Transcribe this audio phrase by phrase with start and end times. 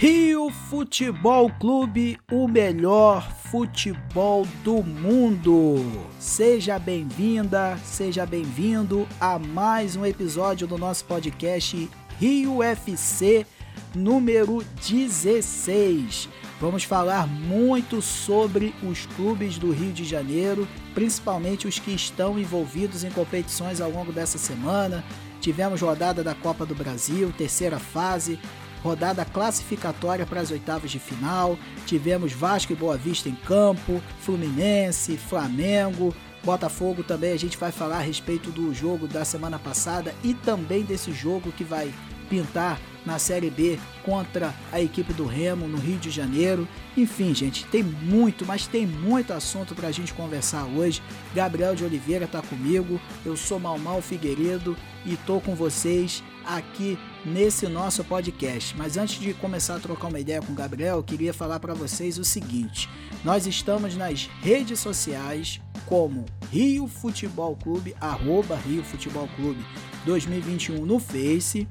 [0.00, 5.74] Rio Futebol Clube, o melhor futebol do mundo.
[6.20, 13.44] Seja bem-vinda, seja bem-vindo a mais um episódio do nosso podcast Rio FC
[13.92, 16.28] número 16.
[16.60, 23.02] Vamos falar muito sobre os clubes do Rio de Janeiro, principalmente os que estão envolvidos
[23.02, 25.04] em competições ao longo dessa semana.
[25.40, 28.38] Tivemos rodada da Copa do Brasil, terceira fase,
[28.82, 31.58] rodada classificatória para as oitavas de final.
[31.86, 36.14] Tivemos Vasco e Boa Vista em campo, Fluminense, Flamengo,
[36.44, 37.32] Botafogo também.
[37.32, 41.52] A gente vai falar a respeito do jogo da semana passada e também desse jogo
[41.52, 41.92] que vai
[42.28, 46.68] pintar na Série B contra a equipe do Remo no Rio de Janeiro.
[46.94, 51.02] Enfim, gente, tem muito, mas tem muito assunto para a gente conversar hoje.
[51.34, 57.66] Gabriel de Oliveira está comigo, eu sou Malmal Figueiredo e tô com vocês aqui nesse
[57.66, 58.76] nosso podcast.
[58.76, 61.72] Mas antes de começar a trocar uma ideia com o Gabriel, eu queria falar para
[61.72, 62.90] vocês o seguinte:
[63.24, 69.64] nós estamos nas redes sociais como Rio Futebol Clube, arroba Rio Futebol Clube
[70.04, 71.66] 2021 no Face,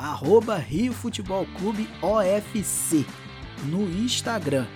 [0.00, 3.04] arroba Rio Futebol Clube OFC
[3.64, 4.66] no Instagram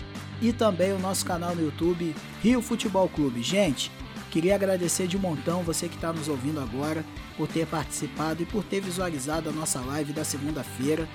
[0.42, 3.42] e também o nosso canal no YouTube Rio Futebol Clube.
[3.42, 3.90] Gente,
[4.30, 7.02] queria agradecer de montão você que está nos ouvindo agora
[7.38, 11.08] por ter participado e por ter visualizado a nossa live da segunda-feira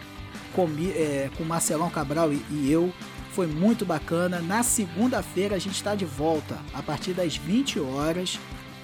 [0.53, 2.91] com, é, com Marcelão Cabral e, e eu.
[3.31, 4.39] Foi muito bacana.
[4.39, 8.39] Na segunda-feira a gente está de volta a partir das 20 horas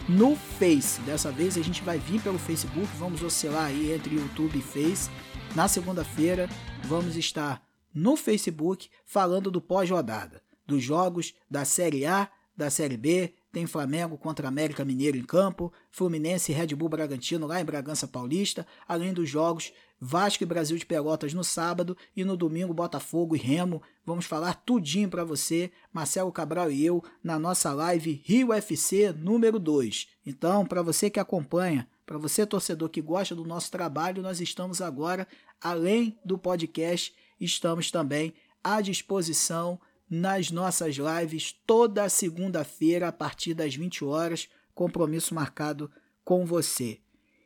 [0.08, 1.02] no Face.
[1.02, 5.10] Dessa vez a gente vai vir pelo Facebook, vamos oscilar aí entre YouTube e Face.
[5.56, 6.50] Na segunda-feira
[6.84, 7.62] vamos estar
[7.94, 14.18] no Facebook falando do pós-rodada, dos jogos da Série A, da Série B, tem Flamengo
[14.18, 19.14] contra América Mineiro em campo, Fluminense e Red Bull Bragantino lá em Bragança Paulista, além
[19.14, 23.82] dos jogos Vasco e Brasil de Pelotas no sábado e no domingo Botafogo e Remo.
[24.06, 29.60] Vamos falar tudinho para você, Marcelo Cabral e eu, na nossa live Rio FC número
[29.60, 30.08] 2.
[30.26, 34.82] Então, para você que acompanha, para você torcedor que gosta do nosso trabalho, nós estamos
[34.82, 35.28] agora,
[35.62, 38.34] além do podcast, estamos também
[38.64, 45.90] à disposição nas nossas lives toda segunda-feira a partir das 20 horas, compromisso marcado
[46.24, 47.00] com você.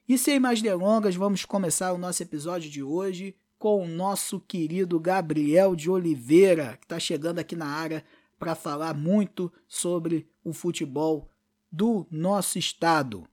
[0.09, 4.99] E sem mais delongas, vamos começar o nosso episódio de hoje com o nosso querido
[4.99, 8.03] Gabriel de Oliveira, que está chegando aqui na área
[8.39, 11.29] para falar muito sobre o futebol
[11.71, 13.27] do nosso estado.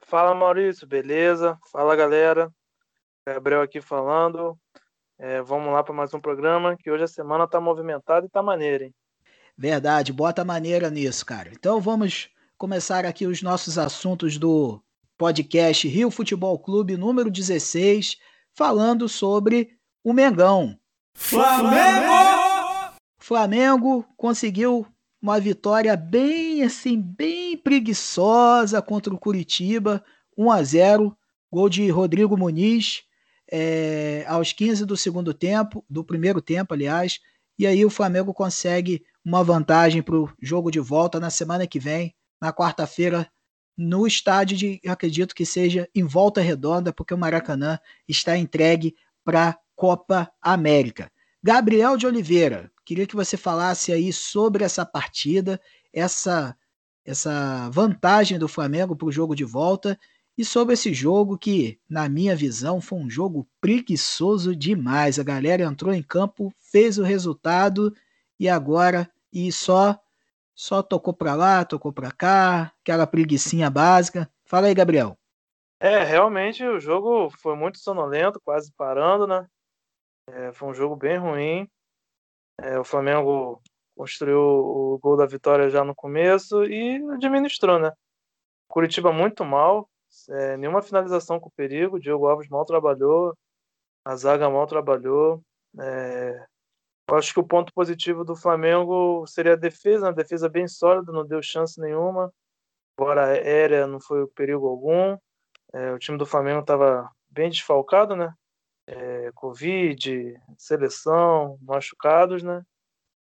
[0.00, 1.56] Fala Maurício, beleza?
[1.70, 2.52] Fala galera,
[3.24, 4.58] Gabriel aqui falando.
[5.16, 8.42] É, vamos lá para mais um programa, que hoje a semana tá movimentada e tá
[8.42, 8.94] maneira, hein?
[9.56, 11.52] Verdade, bota maneira nisso, cara.
[11.52, 14.82] Então vamos começar aqui os nossos assuntos do
[15.16, 18.18] podcast Rio Futebol Clube número 16,
[18.54, 19.70] falando sobre
[20.04, 20.78] o Mengão.
[21.14, 22.96] Flamengo!
[23.18, 24.86] Flamengo conseguiu
[25.20, 30.04] uma vitória bem assim, bem preguiçosa contra o Curitiba,
[30.36, 31.16] 1 a 0,
[31.50, 33.02] gol de Rodrigo Muniz
[33.50, 37.20] é, aos 15 do segundo tempo, do primeiro tempo, aliás,
[37.58, 41.80] e aí o Flamengo consegue uma vantagem para o jogo de volta na semana que
[41.80, 43.28] vem, na quarta-feira,
[43.76, 47.78] no estádio de, acredito que seja em volta redonda, porque o Maracanã
[48.08, 48.94] está entregue
[49.24, 51.10] para a Copa América.
[51.42, 55.60] Gabriel de Oliveira, queria que você falasse aí sobre essa partida,
[55.92, 56.56] essa,
[57.04, 59.98] essa vantagem do Flamengo para o jogo de volta
[60.38, 65.18] e sobre esse jogo que, na minha visão, foi um jogo preguiçoso demais.
[65.18, 67.94] A galera entrou em campo, fez o resultado
[68.38, 69.98] e agora e só
[70.56, 74.28] só tocou para lá, tocou para cá, aquela preguiçinha básica.
[74.46, 75.16] Fala aí, Gabriel.
[75.78, 79.46] É, realmente o jogo foi muito sonolento, quase parando, né?
[80.28, 81.68] É, foi um jogo bem ruim.
[82.58, 83.60] É, o Flamengo
[83.94, 87.92] construiu o gol da vitória já no começo e administrou, né?
[88.66, 89.88] Curitiba muito mal,
[90.30, 91.96] é, nenhuma finalização com perigo.
[91.96, 93.36] O Diogo Alves mal trabalhou,
[94.06, 95.42] a zaga mal trabalhou.
[95.78, 96.46] É,
[97.08, 101.12] eu acho que o ponto positivo do Flamengo seria a defesa, uma defesa bem sólida,
[101.12, 102.32] não deu chance nenhuma.
[102.98, 105.16] Embora aérea não foi perigo algum.
[105.72, 108.34] É, o time do Flamengo estava bem desfalcado, né?
[108.88, 112.64] É, Covid, seleção, machucados, né?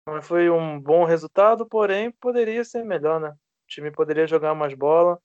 [0.01, 3.29] Então, foi um bom resultado, porém poderia ser melhor, né?
[3.29, 5.19] O time poderia jogar mais bola.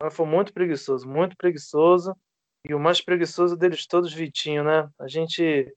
[0.00, 2.16] Mas foi muito preguiçoso, muito preguiçoso.
[2.66, 4.88] E o mais preguiçoso deles todos, Vitinho, né?
[4.98, 5.70] A gente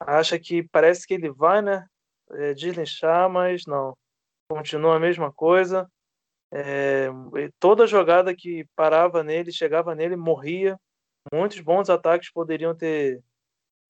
[0.00, 1.86] acha que parece que ele vai, né?
[2.32, 3.96] É, deslinchar, mas não.
[4.48, 5.88] Continua a mesma coisa.
[6.52, 7.08] É,
[7.58, 10.78] toda jogada que parava nele, chegava nele, morria.
[11.32, 13.22] Muitos bons ataques poderiam ter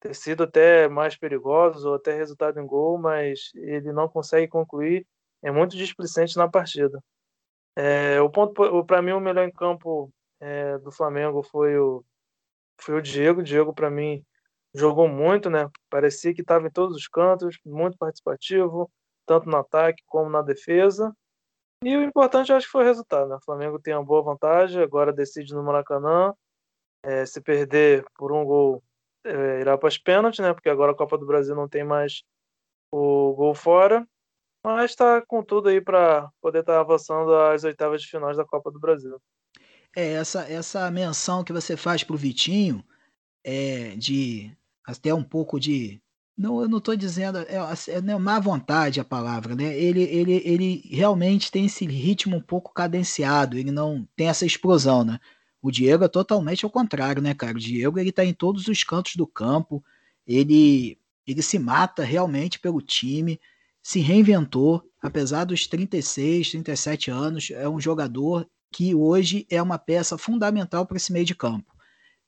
[0.01, 5.07] ter sido até mais perigosos ou até resultado em gol, mas ele não consegue concluir.
[5.43, 7.03] É muito displicente na partida.
[7.77, 10.11] É, o ponto para mim o melhor em campo
[10.41, 12.05] é, do Flamengo foi o
[12.79, 13.43] foi o Diego.
[13.43, 14.25] Diego para mim
[14.75, 15.69] jogou muito, né?
[15.89, 18.91] Parecia que estava em todos os cantos, muito participativo,
[19.27, 21.15] tanto no ataque como na defesa.
[21.83, 23.29] E o importante acho que foi o resultado.
[23.29, 23.37] Né?
[23.37, 26.35] O Flamengo tem uma boa vantagem, agora decide no Maracanã.
[27.03, 28.83] É, se perder por um gol,
[29.25, 30.53] é, irá para os pênaltis, né?
[30.53, 32.23] Porque agora a Copa do Brasil não tem mais
[32.93, 34.07] o gol fora.
[34.63, 38.45] Mas está com tudo aí para poder estar tá avançando às oitavas de finais da
[38.45, 39.19] Copa do Brasil.
[39.97, 42.85] É, essa, essa menção que você faz para o Vitinho,
[43.43, 44.55] é, de
[44.87, 46.01] até um pouco de.
[46.37, 47.39] Não, eu não estou dizendo.
[47.39, 49.77] É, é, é má vontade a palavra, né?
[49.77, 55.05] Ele, ele, ele realmente tem esse ritmo um pouco cadenciado, ele não tem essa explosão,
[55.05, 55.19] né?
[55.63, 57.57] O Diego é totalmente ao contrário, né, cara?
[57.57, 59.85] O Diego ele tá em todos os cantos do campo,
[60.27, 63.39] ele, ele se mata realmente pelo time,
[63.83, 70.17] se reinventou, apesar dos 36, 37 anos, é um jogador que hoje é uma peça
[70.17, 71.71] fundamental para esse meio de campo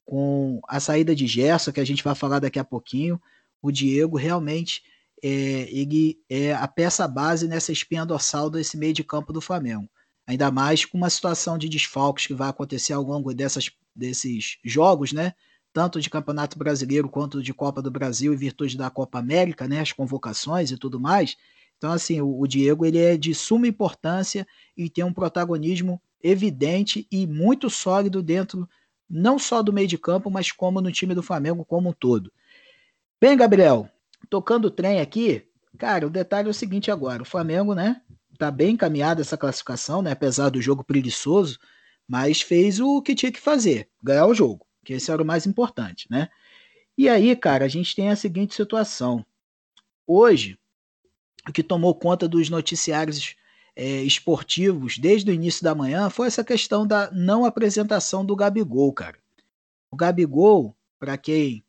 [0.04, 3.20] com a saída de Gerson, que a gente vai falar daqui a pouquinho,
[3.60, 4.82] o Diego realmente
[5.22, 9.88] é, ele é a peça base nessa espinha dorsal desse meio de campo do Flamengo.
[10.26, 15.12] Ainda mais com uma situação de desfalques que vai acontecer ao longo dessas, desses jogos,
[15.12, 15.34] né?
[15.72, 19.81] Tanto de Campeonato Brasileiro quanto de Copa do Brasil, em virtude da Copa América, né?
[19.81, 21.37] As convocações e tudo mais.
[21.76, 24.46] Então, assim, o, o Diego ele é de suma importância
[24.76, 28.69] e tem um protagonismo evidente e muito sólido dentro
[29.12, 32.32] não só do meio de campo, mas como no time do Flamengo como um todo.
[33.20, 33.87] Bem, Gabriel,
[34.31, 35.47] tocando o trem aqui,
[35.79, 38.00] cara, o detalhe é o seguinte agora, o Flamengo, né,
[38.38, 41.59] tá bem encaminhado essa classificação, né, apesar do jogo preguiçoso,
[42.09, 45.47] mas fez o que tinha que fazer, ganhar o jogo, que esse era o mais
[45.47, 46.29] importante, né?
[46.97, 49.25] E aí, cara, a gente tem a seguinte situação.
[50.06, 50.58] Hoje,
[51.49, 53.35] o que tomou conta dos noticiários
[53.74, 58.92] é, esportivos desde o início da manhã foi essa questão da não apresentação do Gabigol,
[58.92, 59.19] cara.
[59.90, 61.64] O Gabigol, para quem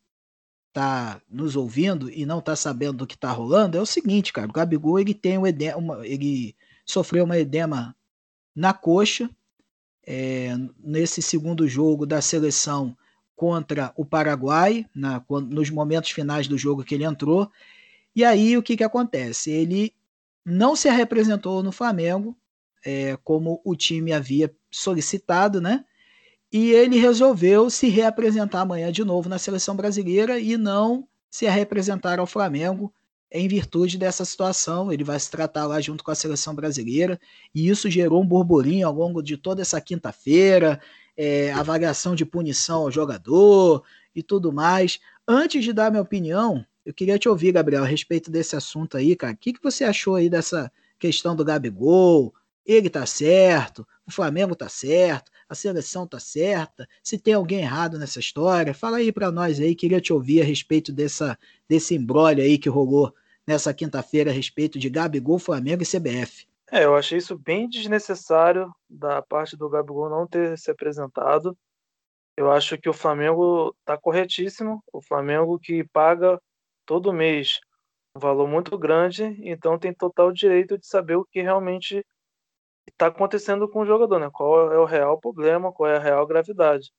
[0.71, 4.49] tá nos ouvindo e não tá sabendo do que tá rolando, é o seguinte, cara.
[4.49, 6.55] O Gabigol ele tem um edema, ele
[6.85, 7.95] sofreu uma edema
[8.55, 9.29] na coxa
[10.05, 12.95] é, nesse segundo jogo da seleção
[13.35, 17.49] contra o Paraguai, na, nos momentos finais do jogo que ele entrou.
[18.15, 19.51] E aí o que, que acontece?
[19.51, 19.93] Ele
[20.45, 22.37] não se representou no Flamengo,
[22.85, 25.85] é, como o time havia solicitado, né?
[26.51, 32.19] E ele resolveu se reapresentar amanhã de novo na seleção brasileira e não se representar
[32.19, 32.93] ao Flamengo
[33.31, 34.91] em virtude dessa situação.
[34.91, 37.19] Ele vai se tratar lá junto com a seleção brasileira
[37.55, 40.79] e isso gerou um burburinho ao longo de toda essa quinta-feira,
[41.17, 43.83] é, avaliação de punição ao jogador
[44.15, 44.99] e tudo mais.
[45.27, 49.15] Antes de dar minha opinião, eu queria te ouvir, Gabriel, a respeito desse assunto aí,
[49.15, 49.33] cara.
[49.33, 52.33] O que, que você achou aí dessa questão do Gabigol?
[52.65, 56.87] Ele tá certo, o Flamengo tá certo, a seleção tá certa.
[57.01, 59.75] Se tem alguém errado nessa história, fala aí para nós aí.
[59.75, 61.37] Queria te ouvir a respeito dessa,
[61.67, 63.13] desse embrólio aí que rolou
[63.45, 66.47] nessa quinta-feira a respeito de Gabigol, Flamengo e CBF.
[66.71, 71.55] É, eu achei isso bem desnecessário da parte do Gabigol não ter se apresentado.
[72.35, 74.83] Eu acho que o Flamengo está corretíssimo.
[74.91, 76.41] O Flamengo que paga
[76.85, 77.59] todo mês
[78.15, 82.05] um valor muito grande, então tem total direito de saber o que realmente
[82.87, 84.29] está acontecendo com o jogador, né?
[84.31, 86.91] Qual é o real problema, qual é a real gravidade.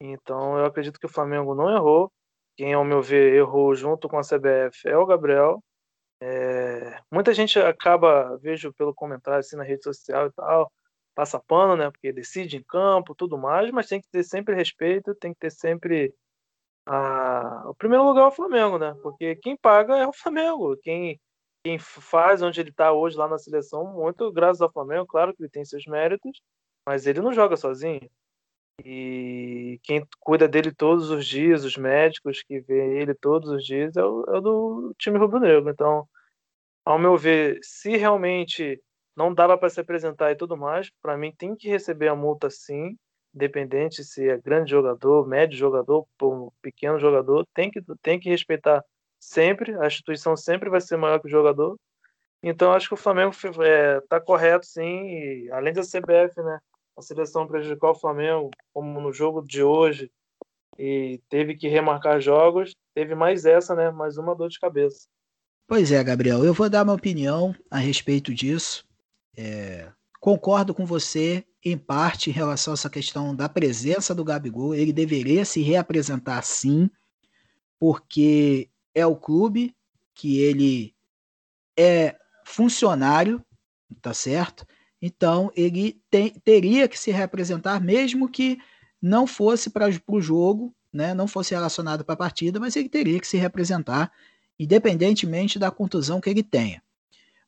[0.00, 2.12] Então eu acredito que o Flamengo não errou.
[2.56, 5.62] Quem, ao meu ver, errou junto com a CBF é o Gabriel.
[6.22, 7.00] É...
[7.10, 10.72] Muita gente acaba, vejo pelo comentário assim na rede social e tal,
[11.14, 11.90] passa pano, né?
[11.90, 15.50] Porque decide em campo, tudo mais, mas tem que ter sempre respeito, tem que ter
[15.50, 16.14] sempre
[16.92, 18.96] a, o primeiro lugar é o Flamengo, né?
[19.00, 20.76] Porque quem paga é o Flamengo.
[20.82, 21.20] Quem,
[21.64, 25.40] quem faz onde ele está hoje lá na seleção, muito graças ao Flamengo, claro que
[25.40, 26.42] ele tem seus méritos,
[26.84, 28.10] mas ele não joga sozinho.
[28.84, 33.96] E quem cuida dele todos os dias, os médicos que vê ele todos os dias,
[33.96, 35.70] é o, é o do time rubro-negro.
[35.70, 36.08] Então,
[36.84, 38.82] ao meu ver, se realmente
[39.16, 42.50] não dava para se apresentar e tudo mais, para mim tem que receber a multa
[42.50, 42.96] sim,
[43.34, 46.06] independente se é grande jogador, médio jogador,
[46.60, 48.84] pequeno jogador, tem que, tem que respeitar
[49.18, 51.78] sempre, a instituição sempre vai ser maior que o jogador.
[52.42, 56.58] Então acho que o Flamengo está é, tá correto sim, e, além da CBF, né,
[56.96, 60.10] a seleção prejudicou o Flamengo, como no jogo de hoje,
[60.78, 65.06] e teve que remarcar jogos, teve mais essa, né, mais uma dor de cabeça.
[65.68, 68.84] Pois é, Gabriel, eu vou dar uma opinião a respeito disso.
[69.36, 74.74] É, concordo com você em parte em relação a essa questão da presença do Gabigol.
[74.74, 76.90] Ele deveria se reapresentar sim,
[77.78, 79.74] porque é o clube
[80.14, 80.94] que ele
[81.76, 83.42] é funcionário,
[84.02, 84.66] tá certo?
[85.00, 88.58] Então ele tem, teria que se representar, mesmo que
[89.00, 91.14] não fosse para o jogo, né?
[91.14, 94.12] não fosse relacionado para a partida, mas ele teria que se representar,
[94.58, 96.82] independentemente da contusão que ele tenha.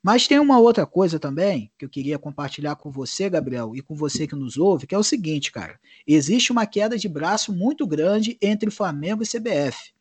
[0.03, 3.95] Mas tem uma outra coisa também que eu queria compartilhar com você, Gabriel, e com
[3.95, 5.79] você que nos ouve, que é o seguinte, cara.
[6.05, 9.93] Existe uma queda de braço muito grande entre Flamengo e CBF.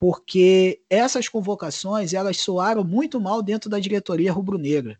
[0.00, 4.98] Porque essas convocações, elas soaram muito mal dentro da diretoria rubro-negra.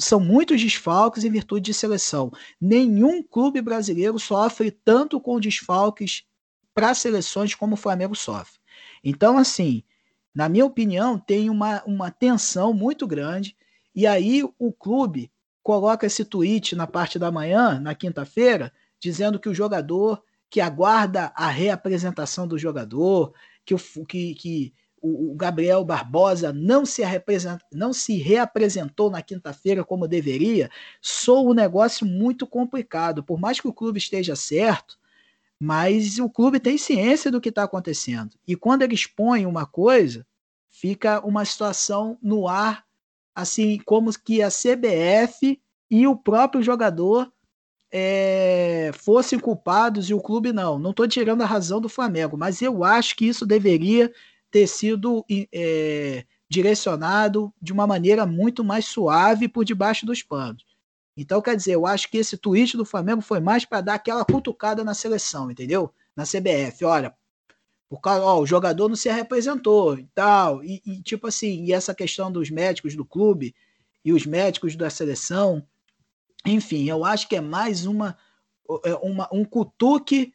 [0.00, 2.32] São muitos desfalques em virtude de seleção.
[2.60, 6.24] Nenhum clube brasileiro sofre tanto com desfalques
[6.72, 8.58] para seleções como o Flamengo sofre.
[9.02, 9.84] Então, assim,
[10.34, 13.56] na minha opinião, tem uma, uma tensão muito grande.
[13.94, 15.30] E aí o clube
[15.62, 21.32] coloca esse tweet na parte da manhã, na quinta-feira, dizendo que o jogador, que aguarda
[21.36, 23.32] a reapresentação do jogador,
[23.64, 27.02] que, o, que, que o, Gabriel Barbosa não se,
[27.72, 33.22] não se reapresentou na quinta-feira como deveria, sou um negócio muito complicado.
[33.22, 34.98] Por mais que o clube esteja certo,
[35.64, 38.36] mas o clube tem ciência do que está acontecendo.
[38.46, 40.26] E quando ele expõe uma coisa,
[40.70, 42.84] fica uma situação no ar,
[43.34, 45.58] assim como que a CBF
[45.90, 47.32] e o próprio jogador
[47.90, 50.78] é, fossem culpados e o clube não.
[50.78, 54.12] Não estou tirando a razão do Flamengo, mas eu acho que isso deveria
[54.50, 60.73] ter sido é, direcionado de uma maneira muito mais suave por debaixo dos panos.
[61.16, 64.24] Então, quer dizer, eu acho que esse tweet do Flamengo foi mais para dar aquela
[64.24, 65.92] cutucada na seleção, entendeu?
[66.16, 66.84] Na CBF.
[66.84, 67.14] Olha,
[67.88, 70.64] por causa, ó, o jogador não se representou e tal.
[70.64, 73.54] E, e, tipo assim, e essa questão dos médicos do clube
[74.04, 75.64] e os médicos da seleção.
[76.44, 78.18] Enfim, eu acho que é mais uma,
[78.84, 80.32] é uma um cutuque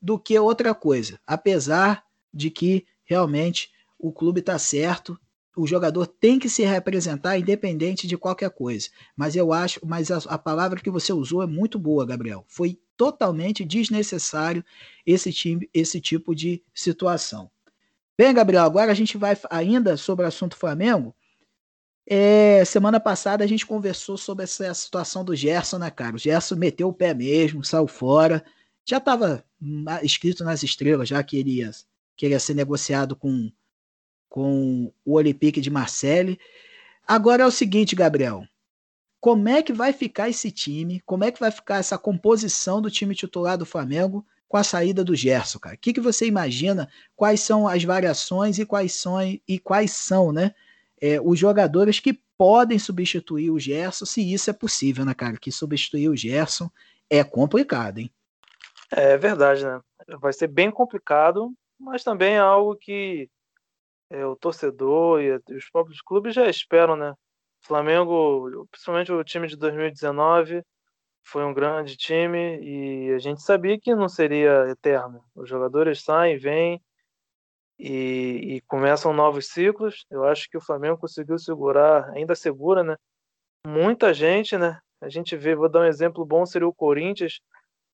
[0.00, 1.20] do que outra coisa.
[1.26, 5.18] Apesar de que realmente o clube está certo
[5.56, 8.88] o jogador tem que se representar independente de qualquer coisa.
[9.16, 12.44] Mas eu acho, mas a, a, palavra que você usou é muito boa, Gabriel.
[12.48, 14.64] Foi totalmente desnecessário
[15.04, 17.50] esse, time, esse tipo de situação.
[18.16, 21.14] Bem, Gabriel, agora a gente vai ainda sobre o assunto Flamengo.
[22.06, 26.16] É, semana passada a gente conversou sobre essa situação do Gerson, né, cara?
[26.16, 28.44] O Gerson meteu o pé mesmo, saiu fora.
[28.84, 29.44] Já estava
[30.02, 31.70] escrito nas estrelas já que ele ia,
[32.16, 33.50] que ele ia ser negociado com
[34.32, 36.40] com o Olympique de Marseille.
[37.06, 38.46] Agora é o seguinte, Gabriel.
[39.20, 41.02] Como é que vai ficar esse time?
[41.04, 45.04] Como é que vai ficar essa composição do time titular do Flamengo com a saída
[45.04, 45.76] do Gerson, cara?
[45.76, 46.88] O que, que você imagina?
[47.14, 50.54] Quais são as variações e quais são, e quais são né,
[50.98, 55.36] é, os jogadores que podem substituir o Gerson, se isso é possível, né, cara?
[55.36, 56.70] Que substituir o Gerson
[57.10, 58.10] é complicado, hein?
[58.90, 59.78] É verdade, né?
[60.18, 63.28] Vai ser bem complicado, mas também é algo que
[64.12, 67.12] é, o torcedor e os próprios clubes já esperam, né?
[67.12, 70.62] O Flamengo, principalmente o time de 2019,
[71.24, 75.24] foi um grande time e a gente sabia que não seria eterno.
[75.34, 76.82] Os jogadores saem, vêm
[77.78, 80.04] e, e começam novos ciclos.
[80.10, 82.96] Eu acho que o Flamengo conseguiu segurar, ainda segura, né?
[83.66, 84.78] Muita gente, né?
[85.00, 87.40] A gente vê, vou dar um exemplo bom, seria o Corinthians,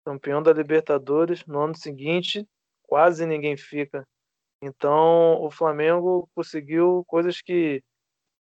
[0.04, 1.44] campeão da Libertadores.
[1.46, 2.46] No ano seguinte,
[2.82, 4.06] quase ninguém fica.
[4.62, 7.82] Então, o Flamengo conseguiu coisas que,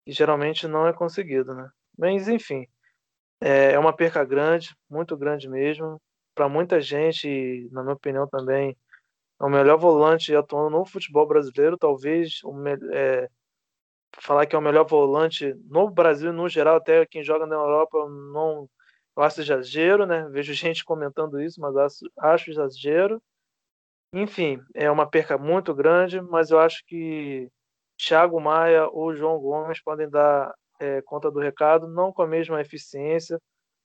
[0.06, 1.70] que geralmente não é conseguido, né?
[1.98, 2.68] Mas, enfim,
[3.42, 6.02] é, é uma perca grande, muito grande mesmo.
[6.36, 8.78] Para muita gente, na minha opinião também,
[9.42, 11.78] é o melhor volante atuando no futebol brasileiro.
[11.78, 12.54] Talvez o
[12.94, 13.30] é,
[14.20, 17.98] falar que é o melhor volante no Brasil no geral, até quem joga na Europa,
[18.10, 18.70] não
[19.18, 20.28] eu acho exagero, né?
[20.30, 23.22] Vejo gente comentando isso, mas acho, acho exagero.
[24.18, 27.50] Enfim, é uma perca muito grande, mas eu acho que
[27.98, 32.62] Thiago Maia ou João Gomes podem dar é, conta do recado, não com a mesma
[32.62, 33.38] eficiência,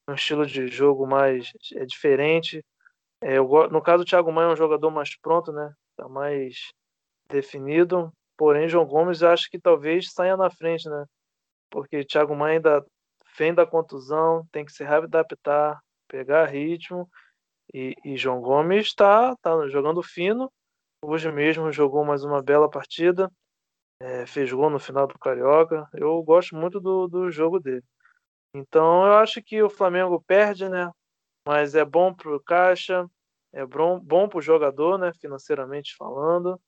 [0.09, 2.65] um estilo de jogo mais é, diferente.
[3.21, 5.75] É, eu, no caso, o Thiago Maia é um jogador mais pronto, né?
[5.97, 6.55] Tá mais
[7.29, 8.13] definido.
[8.37, 11.07] Porém, João Gomes acho que talvez saia na frente, né?
[11.71, 12.87] Porque Thiago Maia ainda
[13.37, 17.09] vem da contusão, tem que se readaptar, pegar ritmo
[17.73, 20.50] e, e João Gomes está tá jogando fino.
[21.03, 23.31] Hoje mesmo jogou mais uma bela partida.
[24.00, 25.89] É, fez gol no final do Carioca.
[25.93, 27.85] Eu gosto muito do, do jogo dele.
[28.55, 30.91] Então eu acho que o Flamengo perde, né?
[31.47, 33.09] Mas é bom para o caixa,
[33.53, 35.12] é bom, bom para o jogador, né?
[35.21, 36.61] Financeiramente falando.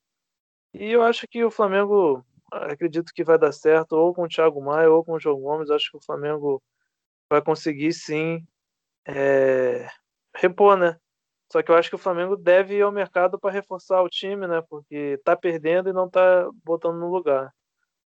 [0.75, 4.63] E eu acho que o Flamengo, acredito que vai dar certo, ou com o Thiago
[4.63, 5.71] Maia ou com o João Gomes.
[5.71, 6.63] Acho que o Flamengo
[7.31, 8.47] vai conseguir sim
[9.07, 9.89] é,
[10.35, 10.97] repor, né?
[11.53, 14.47] Só que eu acho que o Flamengo deve ir ao mercado para reforçar o time,
[14.47, 14.63] né?
[14.69, 17.53] Porque tá perdendo e não tá botando no lugar.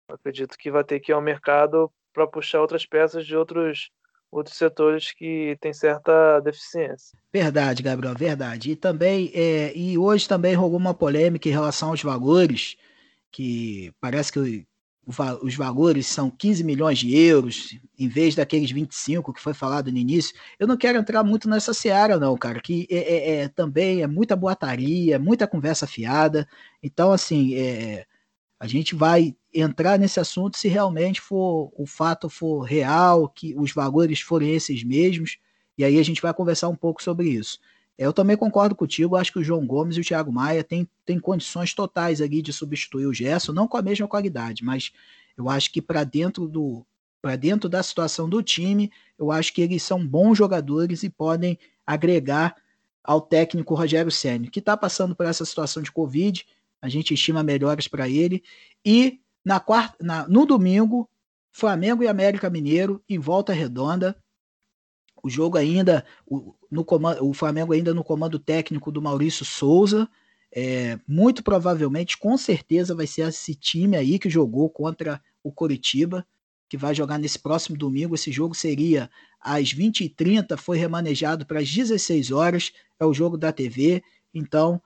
[0.07, 3.89] Eu acredito que vai ter que ir ao mercado para puxar outras peças de outros
[4.31, 7.15] outros setores que têm certa deficiência.
[7.31, 8.71] Verdade, Gabriel, verdade.
[8.71, 12.75] E também é, e hoje também rolou uma polêmica em relação aos valores,
[13.31, 14.65] que parece que
[15.05, 19.97] os valores são 15 milhões de euros, em vez daqueles 25 que foi falado no
[19.97, 20.33] início.
[20.57, 24.07] Eu não quero entrar muito nessa seara, não, cara, que é, é, é também é
[24.07, 26.47] muita boataria, muita conversa fiada.
[26.81, 28.05] Então, assim, é,
[28.59, 33.73] a gente vai entrar nesse assunto se realmente for o fato for real, que os
[33.73, 35.37] valores forem esses mesmos,
[35.77, 37.59] e aí a gente vai conversar um pouco sobre isso.
[37.97, 40.87] Eu também concordo contigo, acho que o João Gomes e o Thiago Maia têm,
[41.21, 44.91] condições totais ali de substituir o Gerson, não com a mesma qualidade, mas
[45.37, 46.85] eu acho que para dentro do
[47.21, 51.57] para dentro da situação do time, eu acho que eles são bons jogadores e podem
[51.87, 52.53] agregar
[53.01, 56.45] ao técnico Rogério Ceni, que está passando por essa situação de Covid.
[56.81, 58.43] A gente estima melhores para ele.
[58.85, 61.09] E na quarta, na, no domingo,
[61.49, 64.17] Flamengo e América Mineiro em volta redonda.
[65.23, 70.07] O jogo ainda, o, no comando, o Flamengo ainda no comando técnico do Maurício Souza.
[70.51, 76.27] É, muito provavelmente, com certeza, vai ser esse time aí que jogou contra o Coritiba,
[76.69, 78.15] que vai jogar nesse próximo domingo.
[78.15, 82.73] Esse jogo seria às 20h30, foi remanejado para as 16 horas.
[82.99, 84.03] É o jogo da TV.
[84.33, 84.81] Então,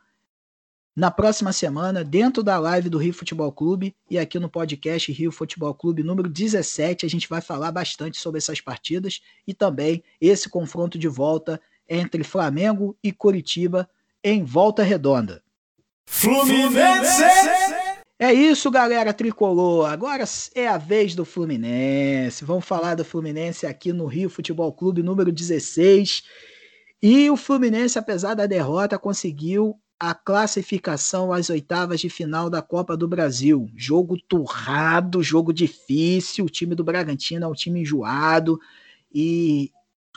[0.98, 5.32] na próxima semana, dentro da live do Rio Futebol Clube e aqui no podcast Rio
[5.32, 10.50] Futebol Clube número 17, a gente vai falar bastante sobre essas partidas e também esse
[10.50, 13.88] confronto de volta entre Flamengo e Curitiba
[14.24, 15.44] em volta redonda.
[16.08, 17.22] Fluminense!
[18.18, 19.92] É isso, galera tricolor.
[19.92, 20.24] Agora
[20.56, 22.44] é a vez do Fluminense.
[22.44, 26.24] Vamos falar do Fluminense aqui no Rio Futebol Clube número 16.
[27.04, 32.96] E o Fluminense, apesar da derrota, conseguiu a classificação às oitavas de final da Copa
[32.96, 33.70] do Brasil.
[33.76, 36.46] Jogo turrado, jogo difícil.
[36.46, 38.60] O time do Bragantino é um time enjoado
[39.14, 39.72] e,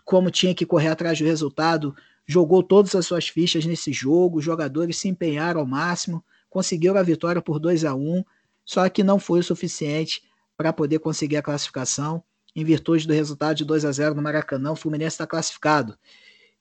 [0.05, 1.94] como tinha que correr atrás do resultado,
[2.26, 4.38] jogou todas as suas fichas nesse jogo.
[4.38, 8.22] Os jogadores se empenharam ao máximo, conseguiram a vitória por 2 a 1
[8.70, 10.22] só que não foi o suficiente
[10.57, 12.22] para poder conseguir a classificação.
[12.55, 15.98] Em virtude do resultado de 2 a 0 no Maracanã, o Fluminense está classificado.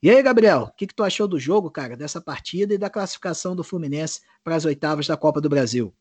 [0.01, 2.89] E aí, Gabriel, o que, que tu achou do jogo, cara, dessa partida e da
[2.89, 5.93] classificação do Fluminense para as oitavas da Copa do Brasil?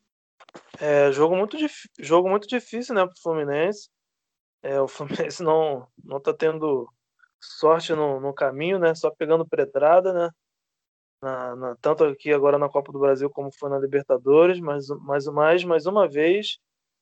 [0.78, 1.56] É, jogo muito,
[1.98, 3.90] jogo muito difícil, né, para o Fluminense.
[4.62, 4.86] É, o
[5.26, 6.88] Fluminense não, não tá tendo
[7.40, 10.30] sorte no, no caminho, né, só pegando pedrada, né,
[11.20, 15.26] na, na, tanto aqui agora na Copa do Brasil como foi na Libertadores, mas mais,
[15.26, 16.58] mais, mais uma vez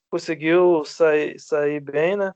[0.09, 2.33] conseguiu sair, sair bem, né,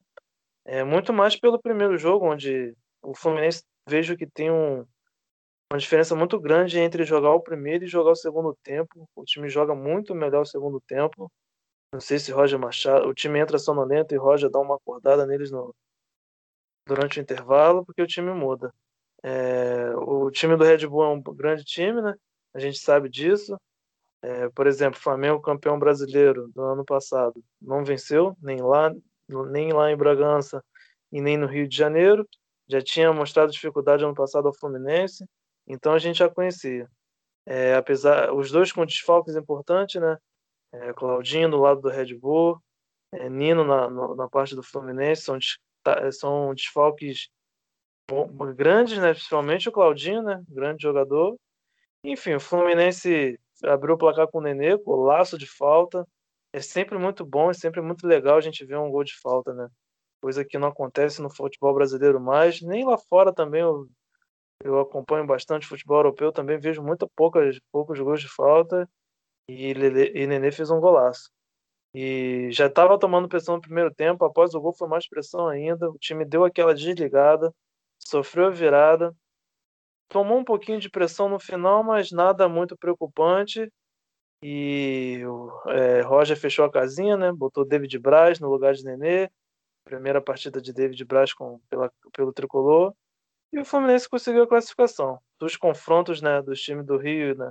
[0.67, 4.85] é, muito mais pelo primeiro jogo, onde o Fluminense vejo que tem um,
[5.73, 9.09] uma diferença muito grande entre jogar o primeiro e jogar o segundo tempo.
[9.15, 11.31] O time joga muito melhor o segundo tempo.
[11.93, 13.09] Não sei se Roger Machado.
[13.09, 15.75] O time entra sonolento e Roger dá uma acordada neles no,
[16.87, 18.73] durante o intervalo, porque o time muda.
[19.23, 22.15] É, o time do Red Bull é um grande time, né?
[22.53, 23.57] A gente sabe disso.
[24.23, 28.93] É, por exemplo, Flamengo, campeão brasileiro do ano passado, não venceu, nem lá,
[29.51, 30.63] nem lá em Bragança
[31.11, 32.29] e nem no Rio de Janeiro
[32.71, 35.25] já tinha mostrado dificuldade ano passado ao Fluminense,
[35.67, 36.89] então a gente já conhecia.
[37.47, 40.17] É, apesar, os dois com desfalques importantes, né?
[40.73, 42.61] É, Claudinho do lado do Red Bull,
[43.13, 45.39] é, Nino na, na parte do Fluminense, são,
[46.13, 47.29] são desfalques
[48.55, 49.13] grandes, né?
[49.13, 50.43] Principalmente o Claudinho, né?
[50.49, 51.37] Grande jogador.
[52.05, 56.07] Enfim, o Fluminense abriu o placar com o Nenê, com o laço de falta.
[56.53, 59.53] É sempre muito bom, é sempre muito legal a gente ver um gol de falta,
[59.55, 59.69] né?
[60.21, 63.89] Coisa que não acontece no futebol brasileiro mais, nem lá fora também eu,
[64.63, 68.89] eu acompanho bastante futebol europeu, também vejo muito poucas, poucos gols de falta
[69.49, 71.31] e, Lele, e Nenê fez um golaço.
[71.95, 75.91] E já estava tomando pressão no primeiro tempo, após o gol foi mais pressão ainda,
[75.91, 77.53] o time deu aquela desligada,
[77.99, 79.15] sofreu a virada,
[80.09, 83.71] tomou um pouquinho de pressão no final, mas nada muito preocupante.
[84.43, 87.31] E o é, Roger fechou a casinha, né?
[87.31, 89.31] Botou David Braz no lugar de Nenê
[89.91, 92.95] primeira partida de David Braz com, pela, pelo tricolor.
[93.53, 95.19] E o Fluminense conseguiu a classificação.
[95.39, 97.51] Dos confrontos né, dos times do Rio, né,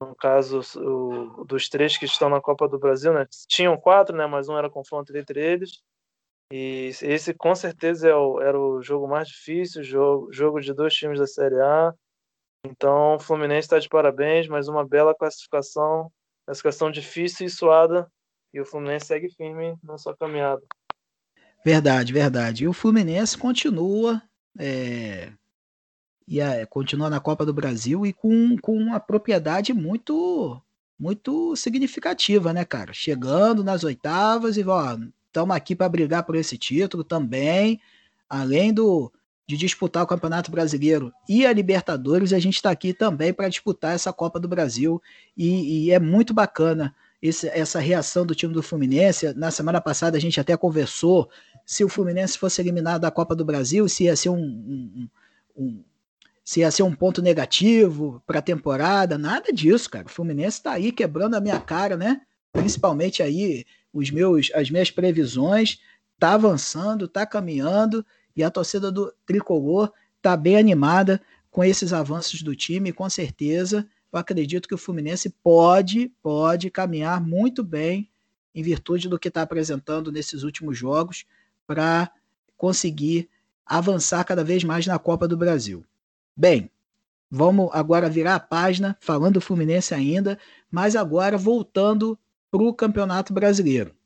[0.00, 4.26] no caso o, dos três que estão na Copa do Brasil, né, tinham quatro, né,
[4.26, 5.80] mas um era confronto entre eles.
[6.52, 10.92] E esse com certeza é o, era o jogo mais difícil, jogo, jogo de dois
[10.94, 11.94] times da Série A.
[12.66, 16.10] Então o Fluminense está de parabéns, mais uma bela classificação,
[16.44, 18.10] classificação difícil e suada.
[18.52, 20.62] E o Fluminense segue firme na sua caminhada.
[21.64, 22.64] Verdade, verdade.
[22.64, 24.22] E o Fluminense continua
[24.58, 25.32] é,
[26.28, 30.60] e é, continua na Copa do Brasil e com, com uma propriedade muito
[30.98, 32.92] muito significativa, né, cara?
[32.92, 37.80] Chegando nas oitavas e estamos aqui para brigar por esse título também,
[38.28, 39.10] além do
[39.46, 43.94] de disputar o Campeonato Brasileiro e a Libertadores, a gente está aqui também para disputar
[43.94, 45.02] essa Copa do Brasil
[45.36, 46.94] e, e é muito bacana
[47.24, 49.32] esse, essa reação do time do Fluminense.
[49.32, 51.30] Na semana passada a gente até conversou
[51.64, 55.08] se o Fluminense fosse eliminado da Copa do Brasil, se ia ser um, um,
[55.56, 55.84] um
[56.44, 60.04] se ia ser um ponto negativo para a temporada, nada disso, cara.
[60.04, 62.20] O Fluminense está aí quebrando a minha cara, né?
[62.52, 65.78] Principalmente aí os meus, as minhas previsões,
[66.18, 68.04] tá avançando, tá caminhando
[68.36, 73.88] e a torcida do Tricolor tá bem animada com esses avanços do time, com certeza
[74.14, 78.08] eu acredito que o Fluminense pode, pode caminhar muito bem
[78.54, 81.26] em virtude do que está apresentando nesses últimos jogos
[81.66, 82.08] para
[82.56, 83.28] conseguir
[83.66, 85.84] avançar cada vez mais na Copa do Brasil.
[86.36, 86.70] Bem,
[87.28, 90.38] vamos agora virar a página, falando do Fluminense ainda,
[90.70, 92.16] mas agora voltando
[92.52, 93.96] para o Campeonato Brasileiro.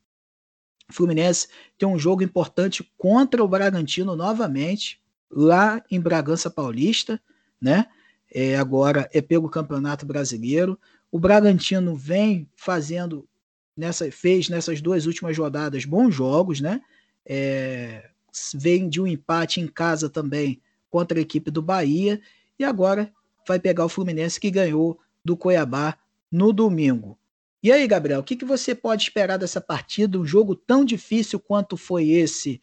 [0.89, 7.21] O Fluminense tem um jogo importante contra o Bragantino novamente, lá em Bragança Paulista,
[7.61, 7.85] né?
[8.31, 10.79] É, agora é pelo Campeonato Brasileiro.
[11.11, 13.27] O Bragantino vem fazendo,
[13.75, 16.81] nessa, fez nessas duas últimas rodadas bons jogos, né?
[17.25, 18.09] É,
[18.55, 22.21] vem de um empate em casa também contra a equipe do Bahia
[22.57, 23.11] e agora
[23.47, 25.97] vai pegar o Fluminense que ganhou do Cuiabá
[26.31, 27.17] no domingo.
[27.61, 30.17] E aí, Gabriel, o que, que você pode esperar dessa partida?
[30.17, 32.61] Um jogo tão difícil quanto foi esse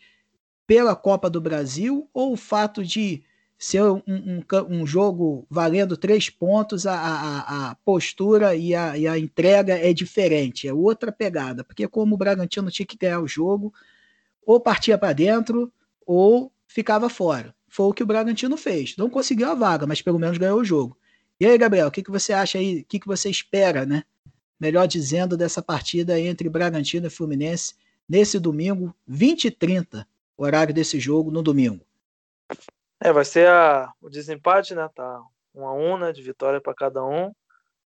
[0.67, 3.23] pela Copa do Brasil ou o fato de
[3.59, 9.09] ser um, um, um jogo valendo três pontos, a, a, a postura e a, e
[9.09, 13.29] a, entrega é diferente, é outra pegada, porque como o Bragantino tinha que ganhar o
[13.29, 13.73] jogo,
[14.45, 15.73] ou partia para dentro
[16.07, 17.55] ou ficava fora.
[17.69, 18.97] Foi o que o Bragantino fez.
[18.97, 20.97] Não conseguiu a vaga, mas pelo menos ganhou o jogo.
[21.39, 22.81] E aí, Gabriel, o que, que você acha aí?
[22.81, 24.05] O que, que você espera, né?
[24.59, 27.75] Melhor dizendo, dessa partida entre Bragantino e Fluminense
[28.09, 31.85] nesse domingo, 20 e 30, horário desse jogo, no domingo.
[33.01, 34.89] É, vai ser a, o desempate, né?
[34.95, 35.23] Tá
[35.55, 36.13] um a um, né?
[36.13, 37.33] De vitória para cada um.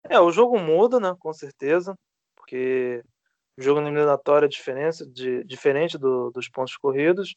[0.09, 1.15] É, o jogo muda, né?
[1.19, 1.95] Com certeza,
[2.35, 3.03] porque
[3.57, 7.35] o jogo eliminatório é diferente, de, diferente do, dos pontos corridos.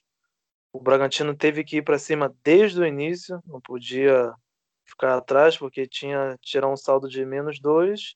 [0.72, 4.32] O Bragantino teve que ir para cima desde o início, não podia
[4.86, 8.14] ficar atrás porque tinha tirar um saldo de menos dois,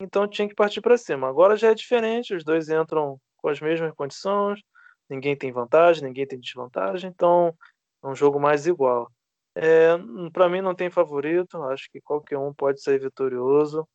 [0.00, 1.28] então tinha que partir para cima.
[1.28, 4.60] Agora já é diferente, os dois entram com as mesmas condições,
[5.08, 7.54] ninguém tem vantagem, ninguém tem desvantagem, então
[8.02, 9.10] é um jogo mais igual.
[9.54, 9.90] É,
[10.32, 13.86] para mim não tem favorito, acho que qualquer um pode ser vitorioso.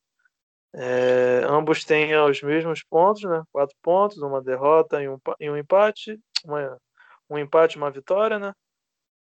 [0.74, 3.42] É, ambos têm os mesmos pontos, né?
[3.52, 6.78] Quatro pontos, uma derrota e um, e um empate, uma,
[7.30, 8.54] um empate, uma vitória, né?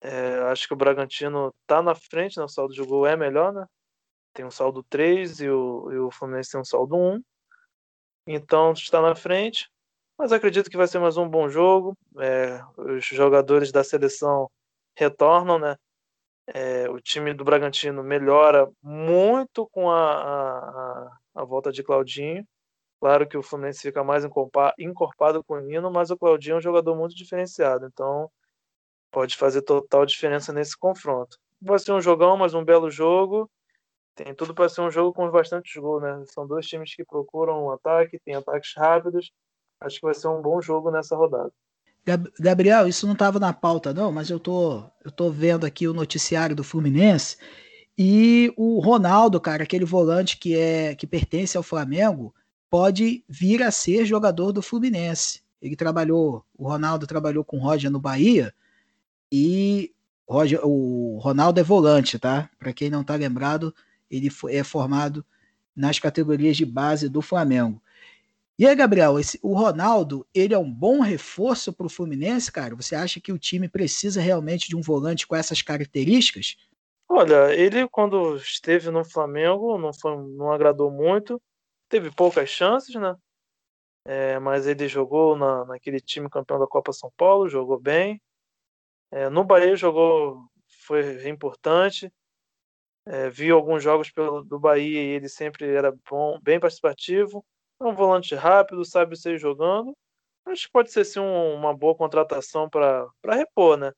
[0.02, 2.44] É, acho que o Bragantino tá na frente, né?
[2.44, 3.66] O saldo de gol é melhor, né?
[4.34, 7.22] Tem um saldo 3 e o, e o Fluminense tem um saldo 1.
[8.28, 9.70] Então está na frente.
[10.18, 11.96] Mas acredito que vai ser mais um bom jogo.
[12.20, 14.50] É, os jogadores da seleção
[14.96, 15.76] retornam, né?
[16.48, 22.46] É, o time do Bragantino melhora muito com a, a, a, volta de Claudinho.
[23.00, 26.62] Claro que o Fluminense fica mais encorpado com o Nino, mas o Claudinho é um
[26.62, 28.30] jogador muito diferenciado, então
[29.12, 31.38] pode fazer total diferença nesse confronto.
[31.62, 33.50] Vai ser um jogão, mas um belo jogo.
[34.16, 36.24] Tem tudo para ser um jogo com bastante gols, né?
[36.28, 39.32] São dois times que procuram um ataque, tem ataques rápidos.
[39.82, 41.52] Acho que vai ser um bom jogo nessa rodada.
[42.40, 45.94] Gabriel, isso não estava na pauta, não, mas eu tô, eu tô vendo aqui o
[45.94, 47.38] noticiário do Fluminense
[47.98, 52.34] e o Ronaldo, cara, aquele volante que é que pertence ao Flamengo,
[52.70, 55.42] pode vir a ser jogador do Fluminense.
[55.62, 58.54] Ele trabalhou, o Ronaldo trabalhou com o Roger no Bahia
[59.32, 59.92] e
[60.28, 62.50] Roger, o Ronaldo é volante, tá?
[62.60, 63.74] Para quem não tá lembrado,
[64.12, 65.26] ele é formado
[65.76, 67.82] nas categorias de base do Flamengo.
[68.58, 72.74] E aí, Gabriel, esse, o Ronaldo, ele é um bom reforço para o Fluminense, cara?
[72.76, 76.56] Você acha que o time precisa realmente de um volante com essas características?
[77.08, 81.42] Olha, ele quando esteve no Flamengo não, foi, não agradou muito,
[81.90, 83.16] teve poucas chances, né?
[84.06, 88.22] É, mas ele jogou na, naquele time campeão da Copa São Paulo, jogou bem.
[89.12, 90.48] É, no Bahia jogou,
[90.86, 92.12] foi importante.
[93.06, 97.46] É, vi alguns jogos pelo, do Bahia e ele sempre era bom, bem participativo.
[97.80, 99.96] É um volante rápido, sabe sair jogando.
[100.46, 103.92] Acho que pode ser sim um, uma boa contratação para repor, né?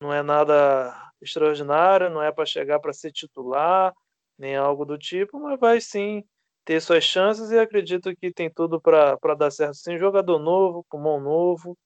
[0.00, 3.92] Não é nada extraordinário, não é para chegar para ser titular,
[4.38, 6.24] nem algo do tipo, mas vai sim
[6.64, 9.98] ter suas chances e acredito que tem tudo para dar certo sim.
[9.98, 11.76] Jogador novo, pulmão novo,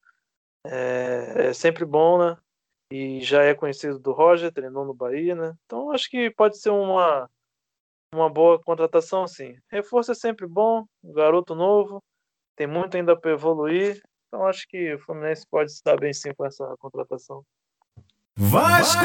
[0.67, 2.37] é, é sempre bom, né?
[2.93, 5.55] e já é conhecido do Roger, treinou no Bahia, né?
[5.65, 7.29] Então acho que pode ser uma,
[8.15, 9.57] uma boa contratação, sim.
[9.71, 12.03] Reforço é sempre bom, um garoto novo,
[12.57, 16.33] tem muito ainda para evoluir, então acho que o Fluminense pode se dar bem sim
[16.35, 17.43] com essa contratação.
[18.37, 19.05] Vasco!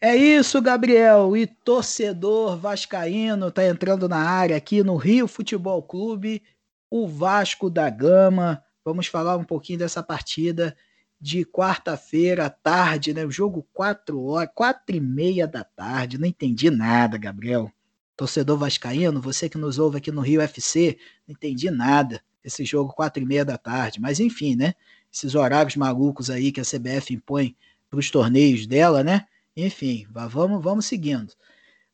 [0.00, 1.34] É isso, Gabriel.
[1.34, 6.42] E torcedor vascaíno tá entrando na área aqui no Rio Futebol Clube,
[6.90, 8.62] o Vasco da Gama.
[8.84, 10.76] Vamos falar um pouquinho dessa partida
[11.24, 13.24] de quarta-feira à tarde, né?
[13.24, 16.18] O jogo 4 horas, 4 e meia da tarde.
[16.18, 17.72] Não entendi nada, Gabriel.
[18.14, 22.20] Torcedor vascaíno, você que nos ouve aqui no Rio FC, não entendi nada.
[22.44, 24.02] Esse jogo 4 e meia da tarde.
[24.02, 24.74] Mas enfim, né?
[25.10, 27.56] Esses horários malucos aí que a CBF impõe
[27.88, 29.24] para os torneios dela, né?
[29.56, 31.32] Enfim, vamos, vamos seguindo.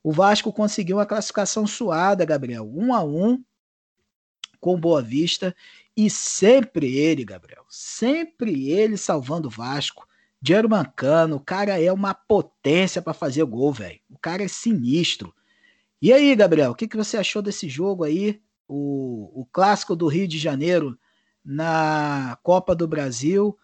[0.03, 2.69] O Vasco conseguiu uma classificação suada, Gabriel.
[2.69, 3.45] 1 um a 1 um,
[4.61, 5.55] com Boa Vista.
[5.97, 7.65] E sempre ele, Gabriel.
[7.69, 10.07] Sempre ele salvando o Vasco.
[10.41, 14.01] Diego Mancano, o cara é uma potência para fazer gol, velho.
[14.09, 15.35] O cara é sinistro.
[16.01, 18.41] E aí, Gabriel, o que, que você achou desse jogo aí?
[18.67, 20.99] O, o clássico do Rio de Janeiro
[21.45, 23.59] na Copa do Brasil.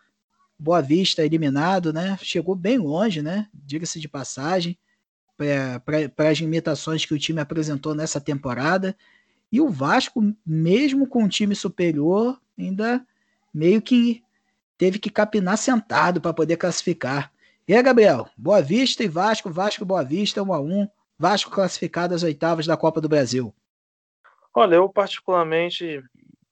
[0.58, 2.18] Boa Vista eliminado, né?
[2.22, 3.48] Chegou bem longe, né?
[3.54, 4.78] Diga-se de passagem,
[5.36, 8.96] para as imitações que o time apresentou nessa temporada.
[9.50, 13.06] E o Vasco, mesmo com um time superior, ainda
[13.52, 14.22] meio que
[14.76, 17.32] teve que capinar sentado para poder classificar.
[17.66, 18.28] E aí, Gabriel?
[18.36, 22.76] Boa Vista e Vasco, Vasco Boa Vista, 1 a 1 Vasco classificado às oitavas da
[22.76, 23.54] Copa do Brasil.
[24.54, 26.02] Olha, eu particularmente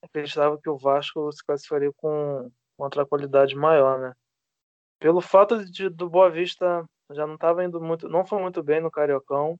[0.01, 4.13] acreditava que o Vasco se classificaria com outra qualidade maior, né?
[4.99, 8.81] Pelo fato de do Boa Vista já não estava indo muito, não foi muito bem
[8.81, 9.59] no Cariocão,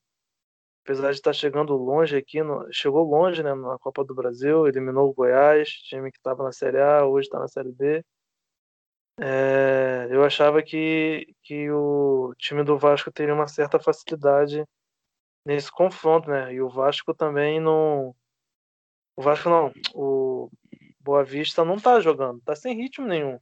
[0.85, 4.67] apesar de estar tá chegando longe aqui, no, chegou longe, né, na Copa do Brasil,
[4.67, 8.05] eliminou o Goiás, time que estava na Série A, hoje está na Série B.
[9.19, 14.63] É, eu achava que, que o time do Vasco teria uma certa facilidade
[15.45, 16.53] nesse confronto, né?
[16.53, 18.15] E o Vasco também não.
[19.15, 19.73] O Vasco não.
[19.95, 20.51] O
[20.99, 23.39] Boa Vista não tá jogando, tá sem ritmo nenhum.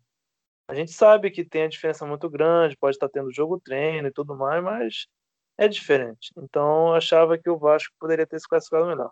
[0.68, 4.08] A gente sabe que tem a diferença muito grande, pode estar tá tendo jogo treino
[4.08, 5.08] e tudo mais, mas
[5.58, 6.32] é diferente.
[6.38, 9.12] Então eu achava que o Vasco poderia ter se classificado melhor.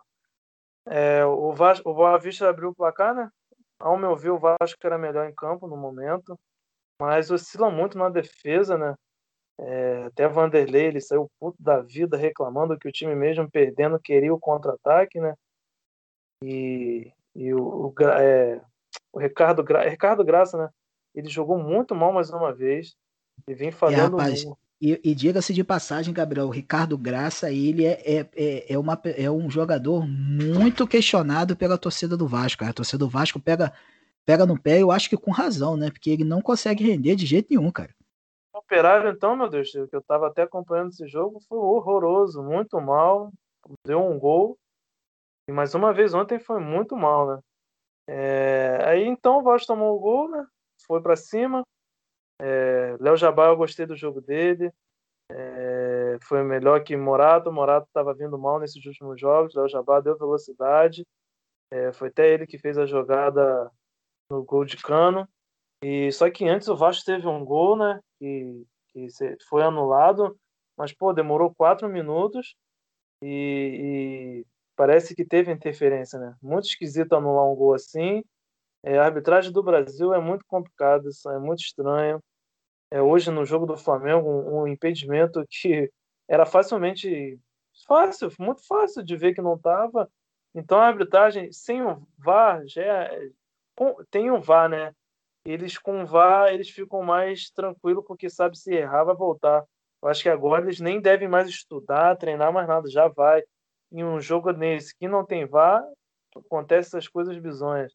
[0.86, 3.30] É, o, Vasco, o Boa Vista abriu o placar, né?
[3.78, 6.38] Ao meu ver, o Vasco era melhor em campo no momento,
[7.00, 8.94] mas oscila muito na defesa, né?
[9.58, 14.32] É, até Vanderlei ele saiu puto da vida reclamando que o time mesmo perdendo queria
[14.32, 15.34] o contra-ataque, né?
[16.42, 18.60] E e o, o, é,
[19.12, 20.68] o Ricardo, Gra, Ricardo Graça, né?
[21.14, 22.94] Ele jogou muito mal mais uma vez.
[23.46, 24.18] E vem falhando.
[24.18, 24.44] É, rapaz,
[24.82, 29.00] e, e diga-se de passagem, Gabriel, o Ricardo Graça, ele é, é, é, é, uma,
[29.04, 32.64] é um jogador muito questionado pela torcida do Vasco.
[32.64, 33.72] A torcida do Vasco pega,
[34.26, 35.88] pega no pé, eu acho que com razão, né?
[35.88, 37.94] Porque ele não consegue render de jeito nenhum, cara.
[38.52, 43.32] Operário, então, meu Deus, que eu estava até acompanhando esse jogo, foi horroroso, muito mal.
[43.86, 44.58] Deu um gol
[45.48, 47.38] e mais uma vez ontem foi muito mal, né?
[48.08, 50.44] É, aí então o Vasco tomou o gol, né?
[50.88, 51.62] Foi para cima.
[52.42, 54.72] É, Léo Jabá, eu gostei do jogo dele.
[55.30, 57.52] É, foi melhor que Morato.
[57.52, 59.54] Morato estava vindo mal nesses últimos jogos.
[59.54, 61.06] Léo Jabá deu velocidade.
[61.70, 63.70] É, foi até ele que fez a jogada
[64.28, 65.28] no gol de cano.
[65.84, 68.00] E só que antes o Vasco teve um gol, né?
[68.18, 69.06] Que, que
[69.48, 70.36] foi anulado,
[70.76, 72.54] mas pô, demorou quatro minutos
[73.22, 76.34] e, e parece que teve interferência, né?
[76.42, 78.24] Muito esquisito anular um gol assim.
[78.82, 82.20] É, a arbitragem do Brasil é muito complicada, é muito estranho.
[82.92, 85.90] É, hoje no jogo do Flamengo, um, um impedimento que
[86.28, 87.40] era facilmente
[87.88, 90.10] fácil, muito fácil de ver que não estava.
[90.54, 93.30] Então a arbitragem sem o VAR já é,
[94.10, 94.94] tem o VAR, né?
[95.46, 99.64] Eles com o VAR eles ficam mais tranquilos porque sabe se errar vai voltar.
[100.02, 103.42] Eu acho que agora eles nem devem mais estudar, treinar mais nada, já vai
[103.90, 105.82] em um jogo nesse que não tem VAR,
[106.36, 107.94] acontece essas coisas bizonhas.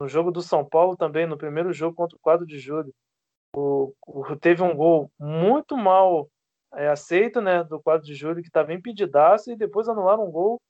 [0.00, 2.94] No jogo do São Paulo também, no primeiro jogo contra o 4 de julho,
[3.54, 6.28] o, o, teve um gol muito mal
[6.74, 10.60] é, aceito, né, do 4 de julho, que estava impedidaço, e depois anularam um gol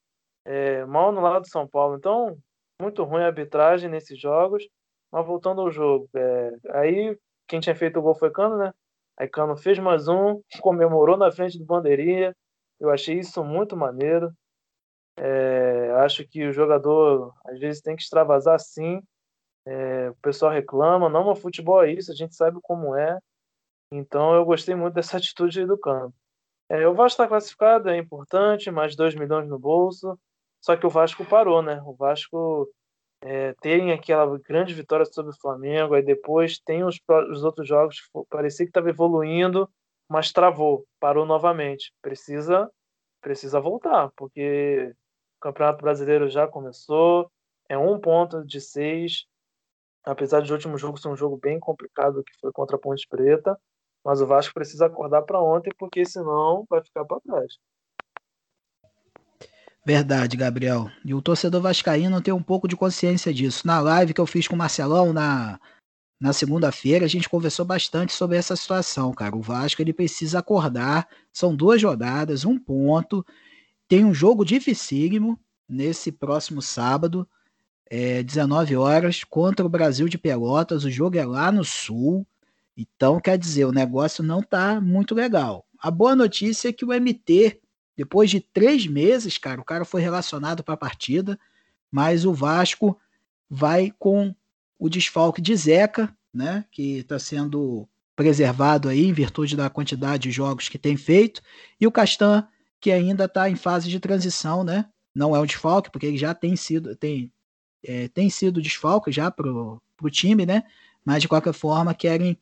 [0.44, 1.96] é, mal anulado do São Paulo.
[1.96, 2.38] Então,
[2.80, 4.66] muito ruim a arbitragem nesses jogos.
[5.10, 8.72] Mas voltando ao jogo, é, aí quem tinha feito o gol foi Cano, né?
[9.18, 12.34] Aí Cano fez mais um, comemorou na frente do bandeirinha.
[12.78, 14.32] Eu achei isso muito maneiro.
[15.16, 19.02] É, acho que o jogador às vezes tem que extravasar sim.
[19.68, 23.18] É, o pessoal reclama, não, mas futebol é isso, a gente sabe como é.
[23.92, 26.12] Então eu gostei muito dessa atitude do Cano.
[26.70, 30.18] É, o Vasco está classificado, é importante, mais 2 milhões no bolso.
[30.60, 31.82] Só que o Vasco parou, né?
[31.84, 32.68] O Vasco
[33.22, 36.98] é, terem aquela grande vitória sobre o Flamengo, aí depois tem os,
[37.30, 39.68] os outros jogos, parecia que estava evoluindo,
[40.08, 41.92] mas travou, parou novamente.
[42.00, 42.70] Precisa,
[43.20, 44.94] precisa voltar, porque
[45.38, 47.30] o Campeonato Brasileiro já começou,
[47.68, 49.26] é um ponto de seis,
[50.10, 53.06] apesar de o último jogo ser um jogo bem complicado, que foi contra a Ponte
[53.08, 53.58] Preta,
[54.04, 57.54] mas o Vasco precisa acordar para ontem, porque senão vai ficar para trás.
[59.84, 60.90] Verdade, Gabriel.
[61.04, 63.66] E o torcedor vascaíno tem um pouco de consciência disso.
[63.66, 65.58] Na live que eu fiz com o Marcelão na,
[66.20, 69.36] na segunda-feira, a gente conversou bastante sobre essa situação, cara.
[69.36, 71.08] O Vasco ele precisa acordar.
[71.32, 73.24] São duas rodadas, um ponto.
[73.86, 77.26] Tem um jogo dificílimo nesse próximo sábado,
[77.90, 80.84] é, 19 horas, contra o Brasil de Pelotas.
[80.84, 82.26] O jogo é lá no sul.
[82.76, 85.66] Então, quer dizer, o negócio não tá muito legal.
[85.80, 87.60] A boa notícia é que o MT
[87.98, 91.36] depois de três meses, cara, o cara foi relacionado para a partida,
[91.90, 92.96] mas o Vasco
[93.50, 94.32] vai com
[94.78, 100.30] o desfalque de Zeca, né, que está sendo preservado aí em virtude da quantidade de
[100.30, 101.42] jogos que tem feito,
[101.80, 102.46] e o Castan,
[102.80, 106.32] que ainda está em fase de transição, né, não é um desfalque, porque ele já
[106.32, 107.32] tem sido, tem,
[107.88, 110.64] é, tem sido desfalque já para o time, né,
[111.02, 112.38] mas de qualquer forma querem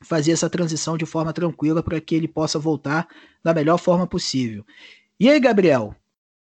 [0.00, 3.08] fazer essa transição de forma tranquila para que ele possa voltar
[3.42, 4.64] da melhor forma possível.
[5.18, 5.94] E aí, Gabriel?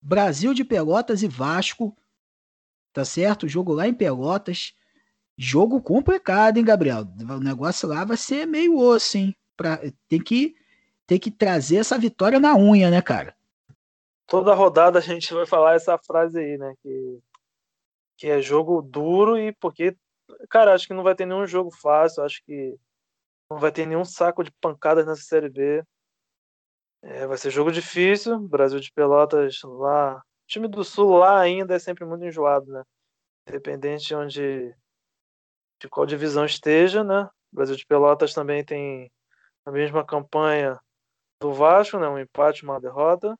[0.00, 1.96] Brasil de Pelotas e Vasco,
[2.92, 3.48] tá certo?
[3.48, 4.74] Jogo lá em Pelotas.
[5.36, 7.06] Jogo complicado, hein, Gabriel?
[7.30, 9.36] O negócio lá vai ser meio osso, hein?
[9.56, 10.54] Pra, tem, que,
[11.06, 13.34] tem que trazer essa vitória na unha, né, cara?
[14.26, 16.74] Toda rodada a gente vai falar essa frase aí, né?
[16.82, 17.18] Que,
[18.18, 19.96] que é jogo duro e porque,
[20.50, 22.24] cara, acho que não vai ter nenhum jogo fácil.
[22.24, 22.76] Acho que
[23.48, 25.82] não vai ter nenhum saco de pancadas nessa Série B.
[27.00, 28.40] É, vai ser jogo difícil.
[28.40, 30.16] Brasil de Pelotas lá.
[30.16, 32.82] O time do Sul lá ainda é sempre muito enjoado, né?
[33.48, 34.74] Independente de onde.
[35.80, 37.22] de qual divisão esteja, né?
[37.52, 39.10] O Brasil de Pelotas também tem
[39.64, 40.76] a mesma campanha
[41.40, 42.08] do Vasco, né?
[42.08, 43.38] Um empate, uma derrota.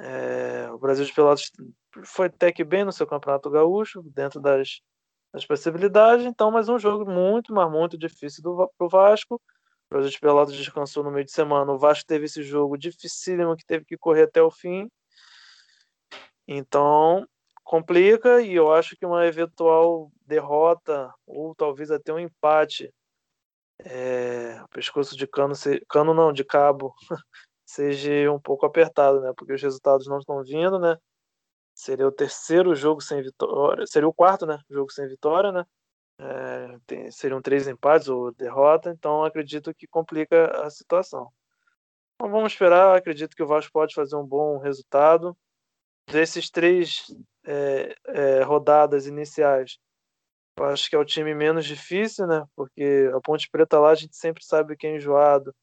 [0.00, 1.48] É, o Brasil de Pelotas
[2.04, 4.80] foi até que bem no seu campeonato gaúcho, dentro das
[5.32, 6.24] as possibilidades.
[6.24, 9.34] Então, mais um jogo muito, mas muito difícil do, pro Vasco.
[9.34, 9.40] O
[9.90, 11.72] Brasil de Pelotas descansou no meio de semana.
[11.72, 14.88] O Vasco teve esse jogo dificílimo que teve que correr até o fim.
[16.46, 17.26] Então,
[17.64, 22.92] complica e eu acho que uma eventual derrota ou talvez até um empate
[23.80, 25.54] é, o pescoço de cano,
[25.88, 26.94] cano não, de cabo,
[27.66, 29.32] seja um pouco apertado, né?
[29.36, 30.96] Porque os resultados não estão vindo, né?
[31.74, 33.86] Seria o terceiro jogo sem vitória.
[33.86, 34.58] Seria o quarto, né?
[34.70, 35.64] Jogo sem vitória, né?
[36.18, 41.30] É, tem, seriam três empates ou derrota, então acredito que complica a situação.
[42.14, 45.36] Então vamos esperar, acredito que o Vasco pode fazer um bom resultado.
[46.10, 47.06] Desses três
[47.44, 49.78] é, é, rodadas iniciais,
[50.56, 52.44] eu acho que é o time menos difícil, né?
[52.54, 55.54] Porque a Ponte Preta lá a gente sempre sabe que é enjoado.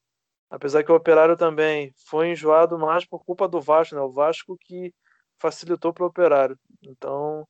[0.50, 4.02] Apesar que o Operário também foi enjoado mais por culpa do Vasco, né?
[4.02, 4.94] O Vasco que
[5.42, 6.58] facilitou para o Operário.
[6.82, 7.48] Então,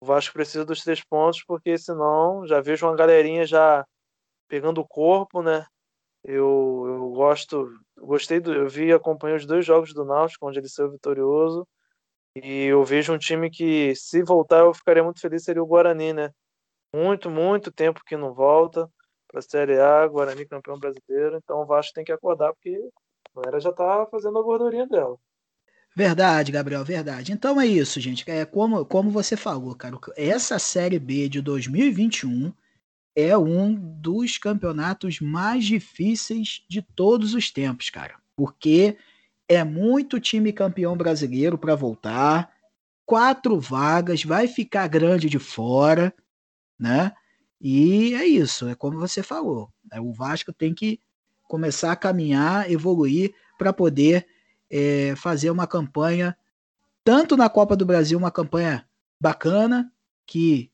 [0.00, 3.84] o Vasco precisa dos três pontos, porque senão já vejo uma galerinha já
[4.48, 5.66] pegando o corpo, né?
[6.22, 10.68] Eu, eu gosto, gostei do, eu vi, acompanhei os dois jogos do Náutico, onde ele
[10.68, 11.66] saiu vitorioso,
[12.36, 16.12] e eu vejo um time que, se voltar, eu ficaria muito feliz, seria o Guarani,
[16.12, 16.30] né?
[16.94, 18.88] Muito, muito tempo que não volta
[19.28, 22.70] para a Série A, Guarani campeão brasileiro, então o Vasco tem que acordar, porque
[23.34, 25.18] a galera já tá fazendo a gordurinha dela.
[25.96, 27.32] Verdade, Gabriel, verdade.
[27.32, 28.28] Então é isso, gente.
[28.28, 29.96] É como, como você falou, cara.
[30.16, 32.52] Essa Série B de 2021
[33.14, 38.16] é um dos campeonatos mais difíceis de todos os tempos, cara.
[38.36, 38.96] Porque
[39.48, 42.52] é muito time campeão brasileiro para voltar,
[43.06, 46.12] quatro vagas, vai ficar grande de fora,
[46.78, 47.12] né?
[47.60, 49.70] E é isso, é como você falou.
[49.92, 50.98] É, o Vasco tem que
[51.44, 54.26] começar a caminhar, evoluir para poder
[54.76, 56.36] é, fazer uma campanha,
[57.04, 58.84] tanto na Copa do Brasil, uma campanha
[59.20, 59.92] bacana,
[60.26, 60.68] que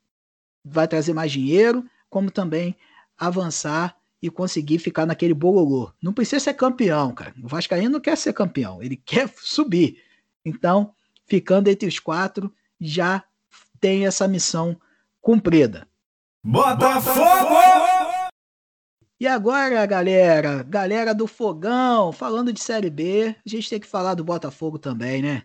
[0.64, 2.74] vai trazer mais dinheiro, como também
[3.18, 5.92] avançar e conseguir ficar naquele bololô.
[6.02, 7.34] Não precisa ser campeão, cara.
[7.42, 10.02] O Vascaíno não quer ser campeão, ele quer subir.
[10.46, 10.94] Então,
[11.26, 12.50] ficando entre os quatro,
[12.80, 13.22] já
[13.78, 14.80] tem essa missão
[15.20, 15.86] cumprida.
[16.42, 17.99] Botafogo!
[19.20, 24.14] E agora, galera, galera do Fogão, falando de Série B, a gente tem que falar
[24.14, 25.42] do Botafogo também, né?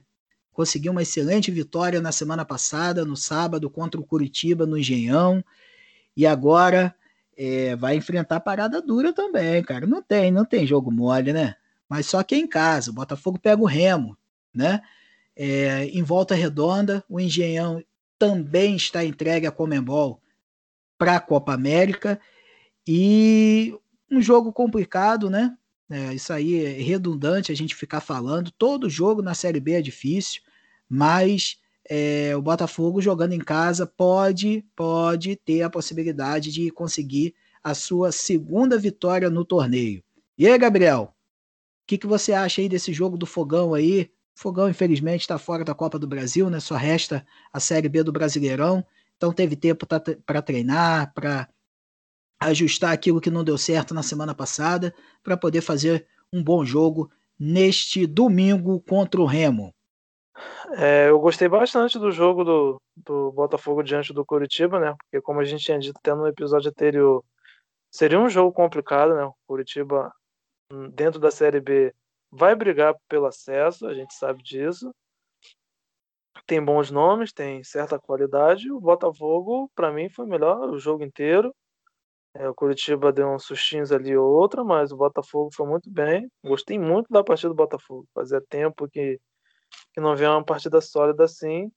[0.53, 5.43] Conseguiu uma excelente vitória na semana passada, no sábado, contra o Curitiba, no Engenhão.
[6.15, 6.95] E agora
[7.37, 9.85] é, vai enfrentar parada dura também, cara.
[9.85, 11.55] Não tem, não tem jogo mole, né?
[11.89, 12.91] Mas só que é em casa.
[12.91, 14.17] O Botafogo pega o Remo,
[14.53, 14.81] né?
[15.35, 17.83] É, em volta redonda, o Engenhão
[18.17, 20.21] também está entregue a Comembol
[20.97, 22.21] para a Copa América
[22.87, 23.73] e
[24.11, 25.55] um jogo complicado, né?
[25.89, 28.51] É, isso aí é redundante a gente ficar falando.
[28.51, 30.41] Todo jogo na Série B é difícil,
[30.89, 37.73] mas é, o Botafogo jogando em casa pode, pode ter a possibilidade de conseguir a
[37.73, 40.03] sua segunda vitória no torneio.
[40.37, 41.13] E aí, Gabriel?
[41.83, 44.11] O que, que você acha aí desse jogo do Fogão aí?
[44.33, 46.59] Fogão, infelizmente, está fora da Copa do Brasil, né?
[46.59, 48.85] Só resta a Série B do Brasileirão.
[49.15, 51.47] Então teve tempo para treinar, para
[52.39, 57.09] ajustar aquilo que não deu certo na semana passada, para poder fazer um bom jogo
[57.39, 59.73] neste domingo contra o Remo.
[60.77, 64.93] É, eu gostei bastante do jogo do, do Botafogo diante do Curitiba, né?
[64.97, 67.23] Porque como a gente tinha dito até no episódio anterior,
[67.89, 69.23] seria um jogo complicado, né?
[69.23, 70.11] O Curitiba
[70.71, 71.93] hum, dentro da Série B
[72.29, 74.91] vai brigar pelo acesso, a gente sabe disso
[76.45, 78.71] tem bons nomes, tem certa qualidade.
[78.71, 81.53] O Botafogo, para mim, foi melhor o jogo inteiro.
[82.35, 86.29] É, o Curitiba deu uns sustinhos ali ou outra, mas o Botafogo foi muito bem.
[86.43, 88.05] Gostei muito da partida do Botafogo.
[88.13, 89.19] Fazia tempo que,
[89.93, 91.71] que não via uma partida sólida assim.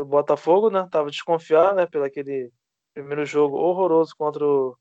[0.00, 2.52] O Botafogo, né, tava desconfiado, né, pelo aquele
[2.94, 4.76] primeiro jogo horroroso contra o,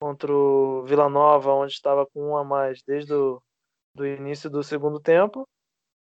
[0.00, 3.42] contra o Vila Nova, onde estava com um a mais desde o
[3.94, 5.46] do início do segundo tempo.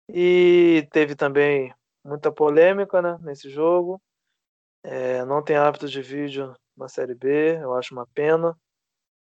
[0.10, 1.74] E teve também
[2.04, 4.02] muita polêmica né, nesse jogo.
[4.84, 8.58] É, não tem hábito de vídeo na Série B, eu acho uma pena,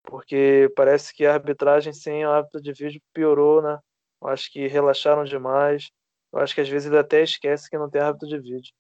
[0.04, 3.80] porque parece que a arbitragem sem o hábito de vídeo piorou, né?
[4.22, 5.92] Eu acho que relaxaram demais.
[6.32, 8.74] Eu acho que às vezes ele até esquece que não tem hábito de vídeo.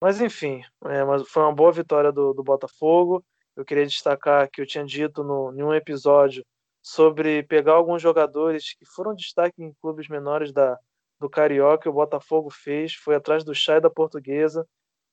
[0.00, 3.24] Mas enfim, é, mas foi uma boa vitória do, do Botafogo.
[3.56, 6.44] Eu queria destacar que eu tinha dito no, em um episódio
[6.82, 10.78] sobre pegar alguns jogadores que foram destaque em clubes menores da,
[11.20, 14.66] do Carioca, o Botafogo fez, foi atrás do Chay da Portuguesa,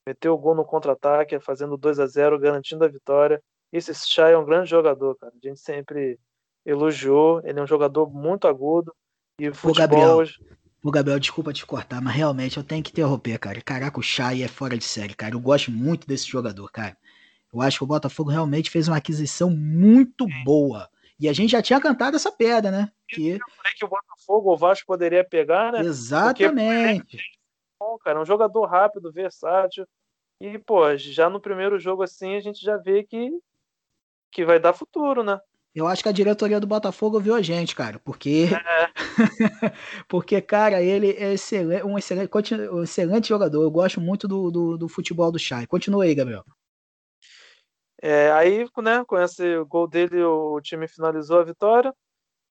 [0.07, 3.43] meteu o gol no contra-ataque, fazendo 2 a 0 garantindo a vitória.
[3.73, 5.33] Esse Chay é um grande jogador, cara.
[5.35, 6.17] A gente sempre
[6.65, 8.95] elogiou, ele é um jogador muito agudo.
[9.37, 10.39] E o futebol Gabriel, hoje...
[10.81, 13.61] O Gabriel, desculpa te cortar, mas realmente eu tenho que interromper, cara.
[13.61, 15.35] Caraca, o Chay é fora de série, cara.
[15.35, 16.95] Eu gosto muito desse jogador, cara.
[17.53, 20.89] Eu acho que o Botafogo realmente fez uma aquisição muito boa.
[21.19, 22.91] E a gente já tinha cantado essa pedra, né?
[23.09, 23.31] Que...
[23.31, 25.81] Eu falei que o Botafogo, o Vasco poderia pegar, né?
[25.81, 27.17] Exatamente.
[27.17, 27.23] Porque,
[27.79, 29.85] bom, cara, um jogador rápido, versátil.
[30.39, 33.29] E, pô, já no primeiro jogo assim, a gente já vê que,
[34.31, 35.39] que vai dar futuro, né?
[35.73, 38.87] Eu acho que a diretoria do Botafogo viu a gente, cara, porque é.
[40.07, 42.31] porque cara, ele é excelente, um excelente,
[42.71, 43.61] um excelente jogador.
[43.61, 45.67] Eu gosto muito do, do, do futebol do Chay.
[45.67, 46.43] Continua aí, Gabriel.
[48.01, 51.93] É, aí, né, com esse gol dele, o time finalizou a vitória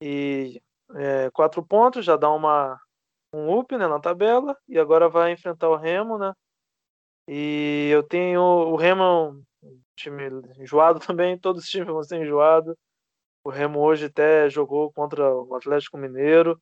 [0.01, 0.61] e
[0.95, 2.79] é, quatro pontos, já dá uma
[3.33, 6.33] um up né, na tabela e agora vai enfrentar o Remo, né?
[7.29, 9.43] E eu tenho o Remo
[9.97, 10.25] time
[10.59, 12.77] enjoado também, todos os times vão ser enjoados.
[13.45, 16.61] O Remo hoje até jogou contra o Atlético Mineiro,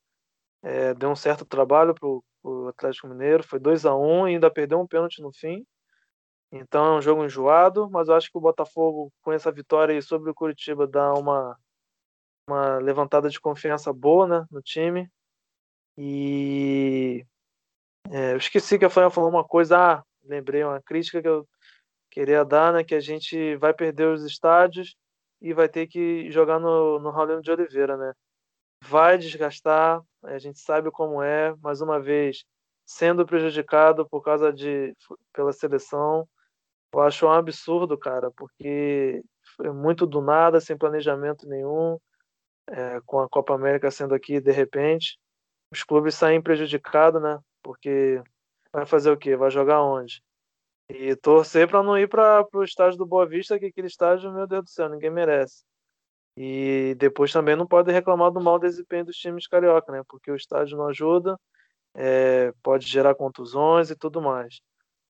[0.62, 4.34] é, deu um certo trabalho pro, pro Atlético Mineiro, foi 2 a 1 um, e
[4.34, 5.64] ainda perdeu um pênalti no fim.
[6.52, 10.30] Então é um jogo enjoado, mas eu acho que o Botafogo, com essa vitória sobre
[10.30, 11.58] o Curitiba, dá uma,
[12.48, 15.10] uma levantada de confiança boa né, no time.
[15.98, 17.26] E
[18.10, 21.46] é, eu esqueci que a Fran falou uma coisa, ah, lembrei uma crítica que eu
[22.10, 24.96] queria dar, né, que a gente vai perder os estádios
[25.40, 28.12] e vai ter que jogar no, no Raulino de Oliveira, né?
[28.82, 32.44] Vai desgastar, a gente sabe como é, mais uma vez,
[32.84, 34.94] sendo prejudicado por causa de
[35.32, 36.28] pela seleção,
[36.94, 39.22] eu acho um absurdo, cara, porque
[39.56, 41.98] foi muito do nada, sem planejamento nenhum,
[42.68, 45.18] é, com a Copa América sendo aqui de repente.
[45.72, 47.38] Os clubes saem prejudicados, né?
[47.62, 48.22] Porque
[48.74, 49.36] vai fazer o quê?
[49.36, 50.20] Vai jogar onde?
[50.90, 54.46] E torcer para não ir para o estádio do Boa Vista, que aquele estádio, meu
[54.46, 55.64] Deus do céu, ninguém merece.
[56.36, 60.02] E depois também não pode reclamar do mau desempenho dos times carioca, né?
[60.08, 61.38] Porque o estádio não ajuda,
[61.94, 64.60] é, pode gerar contusões e tudo mais.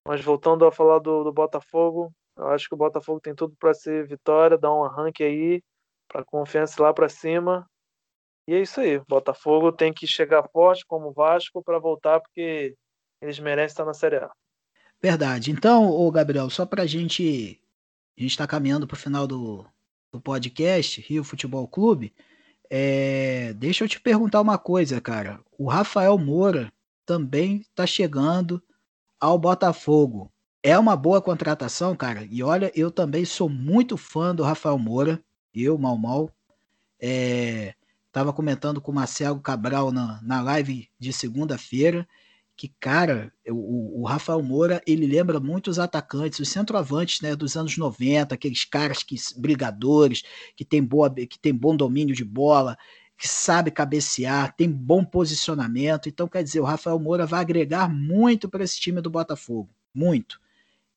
[0.06, 3.72] Mas voltando a falar do, do Botafogo, eu acho que o Botafogo tem tudo para
[3.72, 5.62] ser vitória, dar um arranque aí,
[6.06, 7.66] para confiança lá para cima.
[8.46, 8.98] E é isso aí.
[8.98, 12.76] O Botafogo tem que chegar forte como o Vasco para voltar, porque
[13.24, 14.30] eles merecem estar na Série A.
[15.02, 15.50] Verdade.
[15.50, 17.60] Então, o Gabriel, só para a gente.
[18.16, 19.66] A gente está caminhando para o final do,
[20.12, 22.14] do podcast, Rio Futebol Clube.
[22.70, 25.40] É, deixa eu te perguntar uma coisa, cara.
[25.58, 26.72] O Rafael Moura
[27.04, 28.62] também está chegando
[29.20, 30.30] ao Botafogo.
[30.62, 32.26] É uma boa contratação, cara.
[32.30, 35.22] E olha, eu também sou muito fã do Rafael Moura.
[35.52, 36.30] Eu, mal mal.
[37.00, 37.74] É,
[38.10, 42.08] tava comentando com o Marcelo Cabral na, na live de segunda-feira.
[42.56, 47.56] Que, cara, o, o, Rafael Moura, ele lembra muito os atacantes, os centroavantes, né, dos
[47.56, 50.22] anos 90, aqueles caras que brigadores,
[50.56, 52.76] que tem boa, que tem bom domínio de bola,
[53.18, 56.08] que sabe cabecear, tem bom posicionamento.
[56.08, 60.40] Então, quer dizer, o Rafael Moura vai agregar muito para esse time do Botafogo, muito.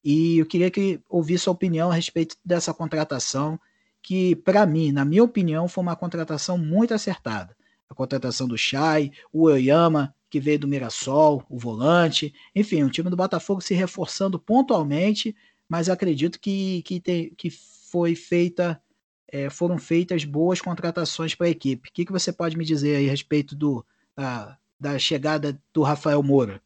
[0.03, 3.59] E eu queria que ouvisse a opinião a respeito dessa contratação,
[4.01, 7.55] que para mim, na minha opinião, foi uma contratação muito acertada.
[7.89, 13.09] A contratação do Chay, o Oyama, que veio do Mirassol, o volante, enfim, o time
[13.09, 15.35] do Botafogo se reforçando pontualmente,
[15.69, 18.81] mas acredito que, que, tem, que foi feita
[19.29, 21.89] é, foram feitas boas contratações para a equipe.
[21.89, 25.83] O que, que você pode me dizer aí a respeito do, da, da chegada do
[25.83, 26.61] Rafael Moura?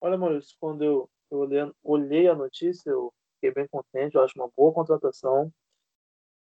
[0.00, 4.38] Olha, Maurício, quando eu, eu olhei, olhei, a notícia, eu fiquei bem contente, eu acho
[4.38, 5.52] uma boa contratação,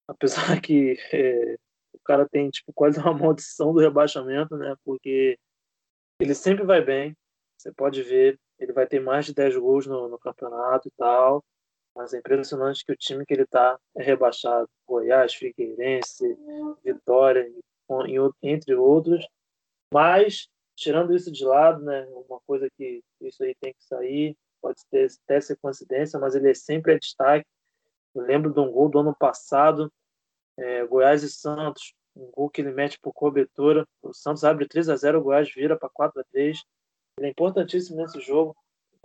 [0.07, 1.57] apesar que é,
[1.93, 4.75] o cara tem tipo quase uma maldição do rebaixamento, né?
[4.83, 5.39] Porque
[6.19, 7.15] ele sempre vai bem,
[7.57, 11.43] você pode ver, ele vai ter mais de 10 gols no, no campeonato e tal,
[11.95, 14.69] mas é impressionante que o time que ele está é rebaixado.
[14.87, 16.37] Goiás, Figueirense,
[16.83, 17.51] Vitória,
[18.41, 19.27] entre outros.
[19.91, 24.79] Mas, tirando isso de lado, né, uma coisa que isso aí tem que sair, pode
[24.91, 27.47] ter, até ser coincidência, mas ele é sempre a destaque.
[28.13, 29.91] Eu lembro de um gol do ano passado,
[30.57, 33.85] é, Goiás e Santos, um gol que ele mete por cobertura.
[34.01, 36.63] O Santos abre 3 a 0 o Goiás vira para 4 a 3
[37.17, 38.55] Ele é importantíssimo nesse jogo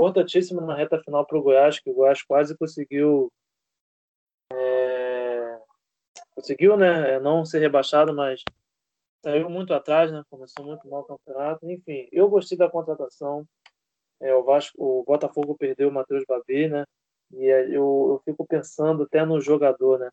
[0.03, 3.31] importantíssimo na reta final para o Goiás, que o Goiás quase conseguiu
[4.53, 5.61] é,
[6.35, 8.43] conseguiu, né, não ser rebaixado, mas
[9.25, 11.71] saiu muito atrás, né, começou muito mal o campeonato.
[11.71, 13.47] Enfim, eu gostei da contratação.
[14.21, 16.85] É, o Vasco, o Botafogo perdeu o Matheus Babi, né,
[17.33, 20.11] e eu, eu fico pensando até no jogador, né.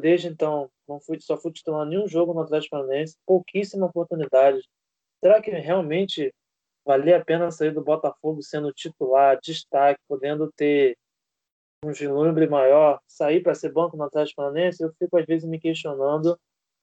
[0.00, 4.60] Desde então, não fui, só fui titular nenhum jogo no Atlético Paranaense, pouquíssima oportunidade.
[5.22, 6.32] Será que realmente
[6.84, 10.96] valia a pena sair do Botafogo sendo titular, destaque, podendo ter
[11.84, 15.58] um vislumbre maior, sair para ser banco no Atlético Paranaense, eu fico às vezes me
[15.58, 16.38] questionando,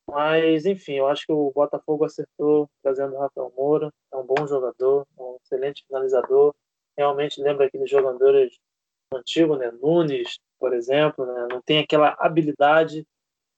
[0.09, 4.45] mas enfim, eu acho que o Botafogo acertou trazendo o Rafael Moura, é um bom
[4.45, 6.53] jogador, é um excelente finalizador,
[6.97, 8.57] realmente lembra aqueles jogadores
[9.13, 13.05] antigos, né, Nunes, por exemplo, né, não tem aquela habilidade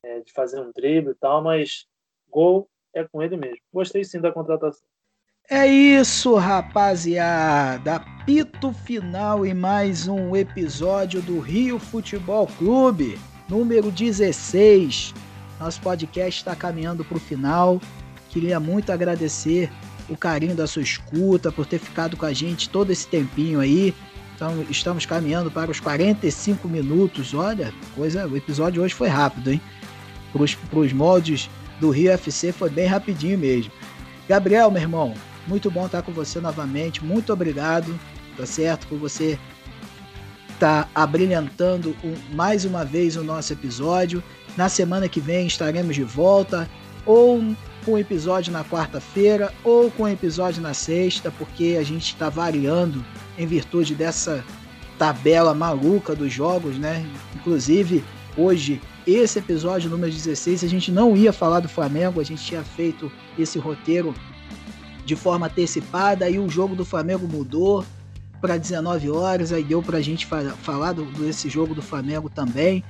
[0.03, 1.85] é, de fazer um drible e tal, mas
[2.31, 3.59] gol é com ele mesmo.
[3.71, 4.87] Gostei sim da contratação.
[5.47, 7.97] É isso, rapaziada.
[7.97, 15.13] Apito final em mais um episódio do Rio Futebol Clube, número 16.
[15.59, 17.79] Nosso podcast está caminhando para o final.
[18.31, 19.69] Queria muito agradecer
[20.09, 23.93] o carinho da sua escuta, por ter ficado com a gente todo esse tempinho aí.
[24.35, 27.33] Então, estamos caminhando para os 45 minutos.
[27.33, 29.61] Olha, coisa, o episódio hoje foi rápido, hein?
[30.33, 33.71] Para os moldes do Rio FC foi bem rapidinho mesmo.
[34.27, 35.13] Gabriel, meu irmão,
[35.47, 37.03] muito bom estar com você novamente.
[37.03, 37.97] Muito obrigado,
[38.35, 38.87] tá certo?
[38.87, 39.39] Por você
[40.49, 41.95] estar tá abrilhantando
[42.33, 44.21] mais uma vez o nosso episódio.
[44.57, 46.69] Na semana que vem estaremos de volta,
[47.05, 47.41] ou
[47.85, 53.05] com episódio na quarta-feira, ou com episódio na sexta, porque a gente está variando
[53.37, 54.43] em virtude dessa
[54.97, 57.05] tabela maluca dos jogos, né?
[57.35, 58.03] Inclusive,
[58.37, 62.63] hoje, esse episódio número 16, a gente não ia falar do Flamengo, a gente tinha
[62.63, 64.15] feito esse roteiro
[65.05, 67.85] de forma antecipada, aí o jogo do Flamengo mudou
[68.41, 72.83] para 19 horas, aí deu para a gente falar do, desse jogo do Flamengo também.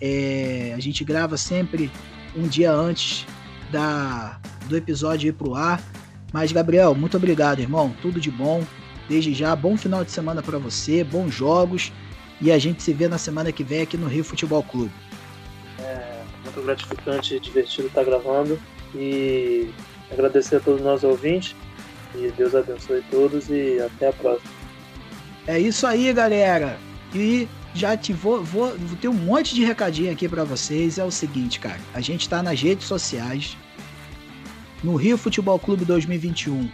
[0.00, 1.90] É, a gente grava sempre
[2.36, 3.26] um dia antes
[3.70, 4.38] da,
[4.68, 5.82] do episódio ir pro ar.
[6.32, 7.94] Mas, Gabriel, muito obrigado, irmão.
[8.02, 8.64] Tudo de bom.
[9.08, 11.92] Desde já, bom final de semana para você, bons jogos.
[12.40, 14.92] E a gente se vê na semana que vem aqui no Rio Futebol Clube.
[15.80, 18.58] É muito gratificante e divertido estar gravando.
[18.94, 19.70] E
[20.10, 21.56] agradecer a todos nós ouvintes.
[22.14, 24.50] E Deus abençoe todos e até a próxima.
[25.46, 26.78] É isso aí, galera.
[27.14, 30.98] E já te vou, vou, vou ter um monte de recadinho aqui para vocês.
[30.98, 31.80] É o seguinte, cara.
[31.94, 33.56] A gente está nas redes sociais.
[34.82, 36.70] No Rio Futebol Clube 2021.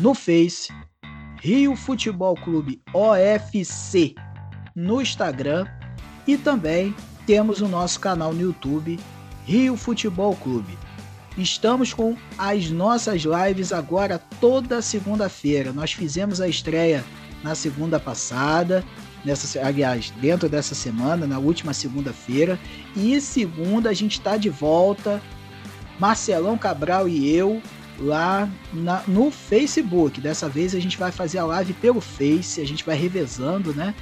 [0.00, 0.72] No Face.
[1.40, 4.14] Rio Futebol Clube OFC.
[4.74, 5.66] No Instagram.
[6.26, 6.94] E também
[7.26, 8.98] temos o nosso canal no YouTube.
[9.44, 10.76] Rio Futebol Clube.
[11.38, 15.72] Estamos com as nossas lives agora toda segunda-feira.
[15.72, 17.04] Nós fizemos a estreia
[17.44, 18.82] na segunda passada,
[19.24, 22.58] nessa, aliás, dentro dessa semana, na última segunda-feira.
[22.96, 25.20] E segunda a gente está de volta,
[26.00, 27.60] Marcelão Cabral e eu,
[27.98, 30.20] lá na, no Facebook.
[30.20, 33.94] Dessa vez a gente vai fazer a live pelo Face, a gente vai revezando, né?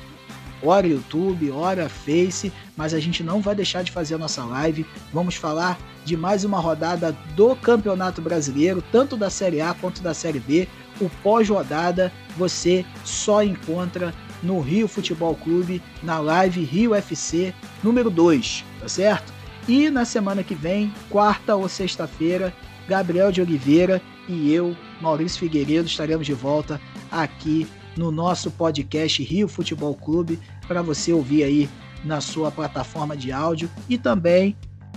[0.62, 4.86] Hora YouTube, hora Face, mas a gente não vai deixar de fazer a nossa live.
[5.12, 10.14] Vamos falar de mais uma rodada do Campeonato Brasileiro, tanto da Série A quanto da
[10.14, 10.68] Série B.
[11.01, 18.64] o pós-rodada você só encontra no Rio Futebol Clube, na live Rio FC número 2,
[18.80, 19.32] tá certo?
[19.66, 22.55] E na semana que vem, quarta ou sexta-feira,
[22.89, 26.80] Gabriel de Oliveira e eu, Maurício Figueiredo, estaremos de volta
[27.11, 27.66] aqui
[27.97, 31.68] no nosso podcast Rio Futebol Clube para você ouvir aí
[32.05, 34.57] na sua plataforma de áudio e também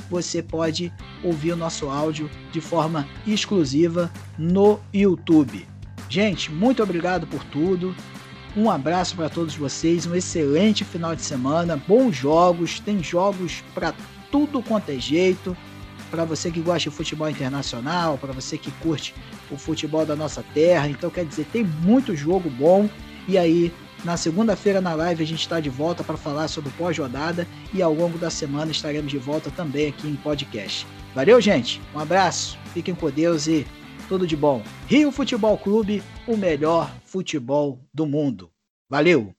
[0.09, 0.91] você pode
[1.23, 5.67] ouvir o nosso áudio de forma exclusiva no YouTube.
[6.09, 7.95] Gente, muito obrigado por tudo.
[8.55, 13.93] Um abraço para todos vocês, um excelente final de semana, bons jogos, tem jogos para
[14.31, 15.55] tudo quanto é jeito.
[16.09, 19.13] Para você que gosta de futebol internacional, para você que curte
[19.51, 22.89] o futebol da nossa terra, então quer dizer, tem muito jogo bom.
[23.27, 23.73] E aí,
[24.05, 27.93] na segunda-feira na live a gente está de volta para falar sobre pós-rodada e ao
[27.93, 30.87] longo da semana estaremos de volta também aqui em podcast.
[31.13, 31.81] Valeu, gente.
[31.95, 32.57] Um abraço.
[32.73, 33.65] Fiquem com Deus e
[34.07, 34.63] tudo de bom.
[34.87, 38.49] Rio Futebol Clube, o melhor futebol do mundo.
[38.89, 39.36] Valeu!